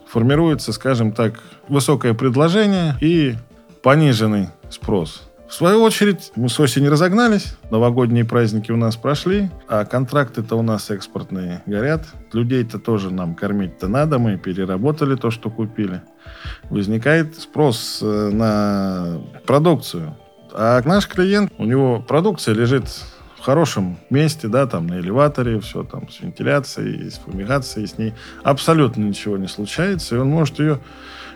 формируется, 0.08 0.72
скажем 0.72 1.12
так, 1.12 1.40
высокое 1.68 2.14
предложение 2.14 2.96
и 3.02 3.36
пониженный 3.84 4.48
спрос. 4.70 5.30
В 5.48 5.54
свою 5.54 5.84
очередь, 5.84 6.32
мы 6.36 6.50
с 6.50 6.60
осени 6.60 6.88
разогнались, 6.88 7.58
новогодние 7.70 8.26
праздники 8.26 8.72
у 8.72 8.78
нас 8.78 8.96
прошли, 8.96 9.52
а 9.68 9.86
контракты-то 9.86 10.56
у 10.56 10.64
нас 10.64 10.90
экспортные 10.90 11.62
горят. 11.68 12.08
Людей-то 12.32 12.80
тоже 12.80 13.14
нам 13.14 13.36
кормить-то 13.36 13.88
надо, 13.88 14.18
мы 14.18 14.38
переработали 14.38 15.16
то, 15.16 15.30
что 15.30 15.52
купили. 15.52 16.02
Возникает 16.72 17.36
спрос 17.38 18.00
э, 18.02 18.30
на 18.34 19.22
продукцию. 19.46 20.18
А 20.54 20.82
наш 20.86 21.08
клиент, 21.08 21.52
у 21.60 21.66
него 21.66 22.00
продукция 22.02 22.56
лежит 22.56 22.86
в 23.38 23.42
хорошем 23.42 24.00
месте, 24.10 24.48
да, 24.48 24.66
там 24.66 24.88
на 24.88 25.00
элеваторе, 25.00 25.60
все 25.60 25.84
там 25.84 26.10
с 26.10 26.22
вентиляцией, 26.22 27.12
с 27.12 27.20
фумигацией, 27.20 27.86
с 27.86 27.98
ней 28.00 28.14
абсолютно 28.44 29.04
ничего 29.04 29.38
не 29.38 29.48
случается, 29.48 30.16
и 30.16 30.20
он 30.20 30.30
может 30.30 30.58
ее 30.58 30.80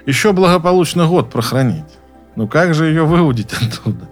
еще 0.08 0.32
благополучно 0.32 1.06
год 1.06 1.30
прохранить. 1.30 1.97
Ну 2.38 2.48
как 2.48 2.76
же 2.76 2.86
ее 2.86 3.04
выудить 3.04 3.52
оттуда? 3.52 4.08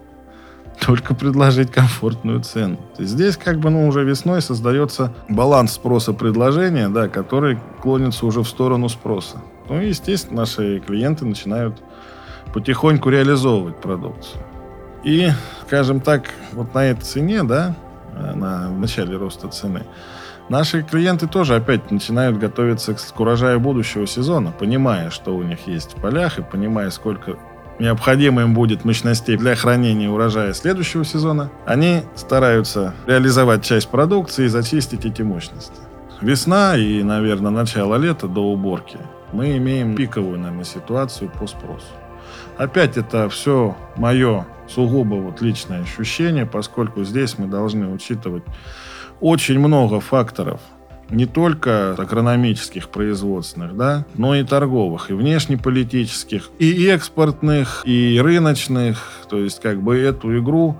Только 0.82 1.14
предложить 1.14 1.72
комфортную 1.72 2.42
цену. 2.42 2.80
Здесь 2.98 3.38
как 3.38 3.60
бы 3.60 3.70
ну, 3.70 3.88
уже 3.88 4.04
весной 4.04 4.42
создается 4.42 5.14
баланс 5.30 5.74
спроса-предложения, 5.74 6.90
да, 6.90 7.08
который 7.08 7.60
клонится 7.82 8.26
уже 8.26 8.42
в 8.42 8.48
сторону 8.48 8.90
спроса. 8.90 9.38
Ну 9.70 9.80
и, 9.80 9.90
естественно, 9.90 10.38
наши 10.38 10.80
клиенты 10.80 11.24
начинают 11.24 11.84
потихоньку 12.52 13.10
реализовывать 13.10 13.80
продукцию. 13.80 14.42
И, 15.04 15.30
скажем 15.68 16.02
так, 16.02 16.32
вот 16.54 16.74
на 16.74 16.84
этой 16.84 17.04
цене, 17.04 17.44
да, 17.44 17.76
на 18.12 18.70
начале 18.70 19.18
роста 19.18 19.50
цены, 19.50 19.84
наши 20.50 20.82
клиенты 20.82 21.28
тоже 21.28 21.56
опять 21.56 21.92
начинают 21.92 22.40
готовиться 22.40 22.96
к 22.96 23.20
урожаю 23.20 23.60
будущего 23.60 24.08
сезона, 24.08 24.52
понимая, 24.52 25.12
что 25.12 25.36
у 25.36 25.44
них 25.44 25.68
есть 25.68 25.96
в 25.96 26.02
полях, 26.02 26.40
и 26.40 26.42
понимая, 26.42 26.90
сколько 26.90 27.38
необходимо 27.80 28.42
им 28.42 28.54
будет 28.54 28.86
мощностей 28.86 29.38
для 29.38 29.56
хранения 29.56 30.10
урожая 30.10 30.54
следующего 30.54 31.04
сезона, 31.06 31.50
они 31.66 32.02
стараются 32.16 32.94
реализовать 33.08 33.64
часть 33.64 33.90
продукции 33.90 34.46
и 34.46 34.50
зачистить 34.50 35.06
эти 35.06 35.22
мощности. 35.22 35.82
Весна 36.22 36.78
и, 36.78 37.04
наверное, 37.04 37.52
начало 37.52 37.96
лета 37.96 38.28
до 38.28 38.42
уборки 38.42 38.98
мы 39.36 39.58
имеем 39.58 39.96
пиковую, 39.96 40.40
наверное, 40.40 40.64
ситуацию 40.64 41.30
по 41.30 41.46
спросу. 41.46 41.88
Опять 42.58 42.98
это 42.98 43.28
все 43.30 43.76
мое 43.98 44.46
сугубо 44.68 45.16
вот 45.16 45.42
личное 45.42 45.82
ощущение, 45.82 46.46
поскольку 46.46 47.04
здесь 47.04 47.38
мы 47.38 47.48
должны 47.48 47.88
учитывать 47.88 48.44
очень 49.20 49.60
много 49.60 50.00
факторов, 50.00 50.62
не 51.10 51.26
только 51.26 51.94
агрономических, 51.94 52.90
производственных, 52.90 53.76
да, 53.76 54.06
но 54.16 54.36
и 54.36 54.44
торговых, 54.44 55.12
и 55.12 55.14
внешнеполитических, 55.14 56.50
и 56.60 56.86
экспортных, 56.88 57.84
и 57.86 58.20
рыночных. 58.22 59.02
То 59.30 59.40
есть, 59.40 59.62
как 59.62 59.82
бы 59.82 59.98
эту 59.98 60.38
игру 60.40 60.78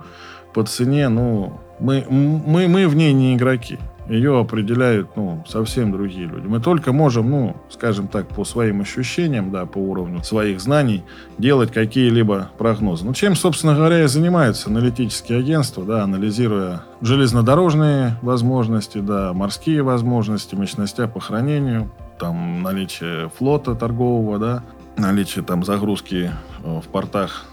по 0.54 0.64
цене, 0.64 1.08
ну, 1.08 1.60
мы, 1.78 2.04
мы, 2.08 2.68
мы 2.68 2.88
в 2.88 2.96
ней 2.96 3.12
не 3.12 3.34
игроки 3.34 3.78
ее 4.08 4.38
определяют 4.38 5.16
ну, 5.16 5.44
совсем 5.46 5.92
другие 5.92 6.26
люди. 6.26 6.46
Мы 6.46 6.60
только 6.60 6.92
можем, 6.92 7.30
ну, 7.30 7.56
скажем 7.70 8.08
так, 8.08 8.28
по 8.28 8.44
своим 8.44 8.80
ощущениям, 8.80 9.50
да, 9.50 9.66
по 9.66 9.78
уровню 9.78 10.22
своих 10.22 10.60
знаний, 10.60 11.02
делать 11.38 11.72
какие-либо 11.72 12.50
прогнозы. 12.58 13.04
Ну, 13.04 13.14
чем, 13.14 13.34
собственно 13.34 13.74
говоря, 13.74 14.04
и 14.04 14.06
занимаются 14.06 14.68
аналитические 14.68 15.38
агентства, 15.38 15.84
да, 15.84 16.02
анализируя 16.04 16.82
железнодорожные 17.00 18.16
возможности, 18.22 18.98
да, 18.98 19.32
морские 19.32 19.82
возможности, 19.82 20.54
мощности 20.54 21.06
по 21.06 21.20
хранению, 21.20 21.90
там, 22.18 22.62
наличие 22.62 23.28
флота 23.28 23.74
торгового, 23.74 24.38
да, 24.38 24.62
наличие 24.96 25.44
там 25.44 25.64
загрузки 25.64 26.30
э, 26.64 26.80
в 26.80 26.88
портах 26.88 27.46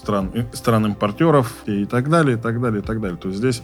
стран, 0.00 0.32
стран 0.52 0.86
импортеров 0.86 1.52
и 1.66 1.84
так 1.84 2.08
далее, 2.08 2.36
и 2.36 2.40
так 2.40 2.60
далее, 2.60 2.80
и 2.80 2.84
так 2.84 3.00
далее. 3.00 3.18
То 3.18 3.28
есть 3.28 3.38
здесь 3.38 3.62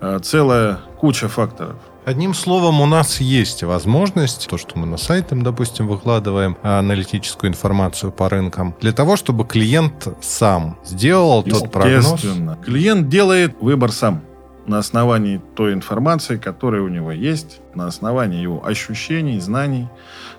э, 0.00 0.18
целая 0.22 0.80
куча 0.98 1.28
факторов. 1.28 1.76
Одним 2.04 2.34
словом, 2.34 2.80
у 2.80 2.86
нас 2.86 3.20
есть 3.20 3.62
возможность, 3.62 4.48
то, 4.48 4.56
что 4.56 4.78
мы 4.78 4.86
на 4.86 4.96
сайте, 4.96 5.34
допустим, 5.34 5.86
выкладываем 5.86 6.56
аналитическую 6.62 7.50
информацию 7.50 8.10
по 8.10 8.28
рынкам, 8.28 8.74
для 8.80 8.92
того, 8.92 9.16
чтобы 9.16 9.44
клиент 9.44 10.08
сам 10.20 10.78
сделал 10.84 11.42
тот 11.42 11.70
прогноз. 11.70 12.24
Клиент 12.64 13.08
делает 13.08 13.54
выбор 13.60 13.92
сам 13.92 14.22
на 14.66 14.78
основании 14.78 15.40
той 15.54 15.72
информации, 15.72 16.36
которая 16.36 16.82
у 16.82 16.88
него 16.88 17.12
есть, 17.12 17.60
на 17.74 17.86
основании 17.86 18.40
его 18.40 18.64
ощущений, 18.64 19.40
знаний. 19.40 19.88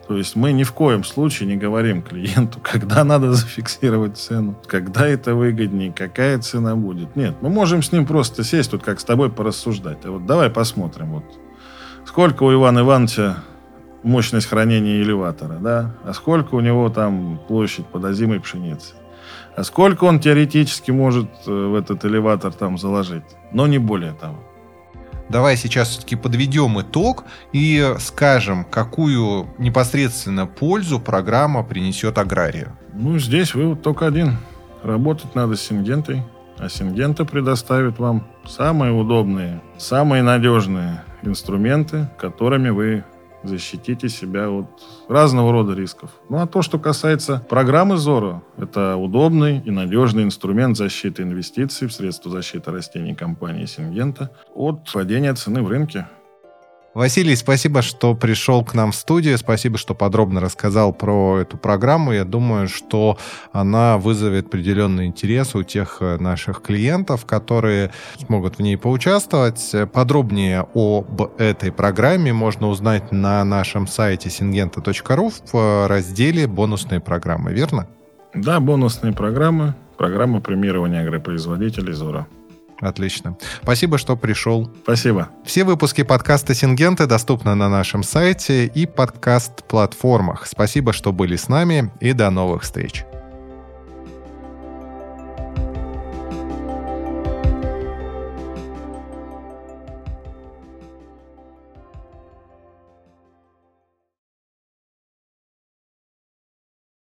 То 0.07 0.17
есть 0.17 0.35
мы 0.35 0.51
ни 0.51 0.63
в 0.63 0.73
коем 0.73 1.03
случае 1.03 1.47
не 1.47 1.57
говорим 1.57 2.01
клиенту, 2.01 2.59
когда 2.63 3.03
надо 3.03 3.33
зафиксировать 3.33 4.17
цену, 4.17 4.55
когда 4.67 5.07
это 5.07 5.35
выгоднее, 5.35 5.91
какая 5.91 6.39
цена 6.39 6.75
будет. 6.75 7.15
Нет, 7.15 7.35
мы 7.41 7.49
можем 7.49 7.83
с 7.83 7.91
ним 7.91 8.05
просто 8.05 8.43
сесть, 8.43 8.71
тут 8.71 8.83
как 8.83 8.99
с 8.99 9.03
тобой 9.03 9.31
порассуждать. 9.31 10.05
А 10.05 10.11
вот 10.11 10.25
давай 10.25 10.49
посмотрим, 10.49 11.11
вот 11.11 11.25
сколько 12.05 12.43
у 12.43 12.53
Ивана 12.53 12.79
Ивановича 12.79 13.43
мощность 14.03 14.47
хранения 14.47 15.01
элеватора, 15.01 15.59
да, 15.59 15.95
а 16.03 16.13
сколько 16.13 16.55
у 16.55 16.59
него 16.59 16.89
там 16.89 17.39
площадь 17.47 17.85
под 17.85 18.05
озимой 18.05 18.39
пшеницы. 18.39 18.95
А 19.55 19.63
сколько 19.63 20.05
он 20.05 20.19
теоретически 20.19 20.91
может 20.91 21.29
э, 21.45 21.51
в 21.51 21.75
этот 21.75 22.05
элеватор 22.05 22.53
там 22.53 22.77
заложить, 22.77 23.23
но 23.51 23.67
не 23.67 23.79
более 23.79 24.13
того. 24.13 24.37
Давай 25.29 25.55
сейчас 25.55 25.89
все-таки 25.89 26.17
подведем 26.17 26.81
итог 26.81 27.23
и 27.53 27.95
скажем, 27.99 28.65
какую 28.65 29.47
непосредственно 29.57 30.45
пользу 30.45 30.99
программа 30.99 31.63
принесет 31.63 32.17
аграрию. 32.17 32.77
Ну, 32.93 33.17
здесь 33.17 33.55
вывод 33.55 33.81
только 33.81 34.07
один. 34.07 34.37
Работать 34.83 35.33
надо 35.33 35.55
с 35.55 35.61
Сингентой, 35.61 36.23
а 36.57 36.67
Сингента 36.67 37.23
предоставит 37.23 37.97
вам 37.97 38.27
самые 38.45 38.91
удобные, 38.91 39.61
самые 39.77 40.21
надежные 40.21 41.03
инструменты, 41.21 42.09
которыми 42.19 42.69
вы 42.69 43.05
защитите 43.43 44.09
себя 44.09 44.49
от 44.49 44.67
разного 45.07 45.51
рода 45.51 45.73
рисков. 45.73 46.11
Ну 46.29 46.37
а 46.37 46.47
то, 46.47 46.61
что 46.61 46.79
касается 46.79 47.45
программы 47.49 47.97
ЗОРО, 47.97 48.43
это 48.57 48.95
удобный 48.95 49.59
и 49.59 49.71
надежный 49.71 50.23
инструмент 50.23 50.77
защиты 50.77 51.23
инвестиций 51.23 51.87
в 51.87 51.93
средства 51.93 52.31
защиты 52.31 52.71
растений 52.71 53.15
компании 53.15 53.65
Сингента 53.65 54.31
от 54.53 54.91
падения 54.91 55.33
цены 55.33 55.61
в 55.61 55.67
рынке. 55.67 56.07
Василий, 56.93 57.37
спасибо, 57.37 57.81
что 57.81 58.15
пришел 58.15 58.65
к 58.65 58.73
нам 58.73 58.91
в 58.91 58.95
студию. 58.95 59.37
Спасибо, 59.37 59.77
что 59.77 59.95
подробно 59.95 60.41
рассказал 60.41 60.91
про 60.91 61.39
эту 61.39 61.57
программу. 61.57 62.11
Я 62.11 62.25
думаю, 62.25 62.67
что 62.67 63.17
она 63.53 63.97
вызовет 63.97 64.47
определенный 64.47 65.05
интерес 65.05 65.55
у 65.55 65.63
тех 65.63 65.97
э, 66.01 66.17
наших 66.17 66.61
клиентов, 66.61 67.25
которые 67.25 67.91
смогут 68.25 68.57
в 68.57 68.59
ней 68.59 68.77
поучаствовать. 68.77 69.73
Подробнее 69.93 70.67
об 70.73 71.31
этой 71.37 71.71
программе 71.71 72.33
можно 72.33 72.67
узнать 72.67 73.13
на 73.13 73.45
нашем 73.45 73.87
сайте 73.87 74.27
singenta.ru 74.27 75.31
в 75.51 75.55
э, 75.55 75.87
разделе 75.87 76.45
«Бонусные 76.45 76.99
программы», 76.99 77.53
верно? 77.53 77.87
Да, 78.33 78.59
бонусные 78.59 79.13
программы. 79.13 79.75
Программа 79.97 80.41
премирования 80.41 81.01
агропроизводителей 81.01 81.93
«Зора». 81.93 82.27
Отлично. 82.81 83.37
Спасибо, 83.61 83.97
что 83.97 84.17
пришел. 84.17 84.69
Спасибо. 84.83 85.29
Все 85.45 85.63
выпуски 85.63 86.03
подкаста 86.03 86.53
«Сингенты» 86.53 87.05
доступны 87.05 87.55
на 87.55 87.69
нашем 87.69 88.03
сайте 88.03 88.65
и 88.65 88.85
подкаст-платформах. 88.85 90.47
Спасибо, 90.47 90.91
что 90.91 91.13
были 91.13 91.35
с 91.35 91.47
нами, 91.47 91.91
и 91.99 92.13
до 92.13 92.29
новых 92.31 92.63
встреч. 92.63 93.05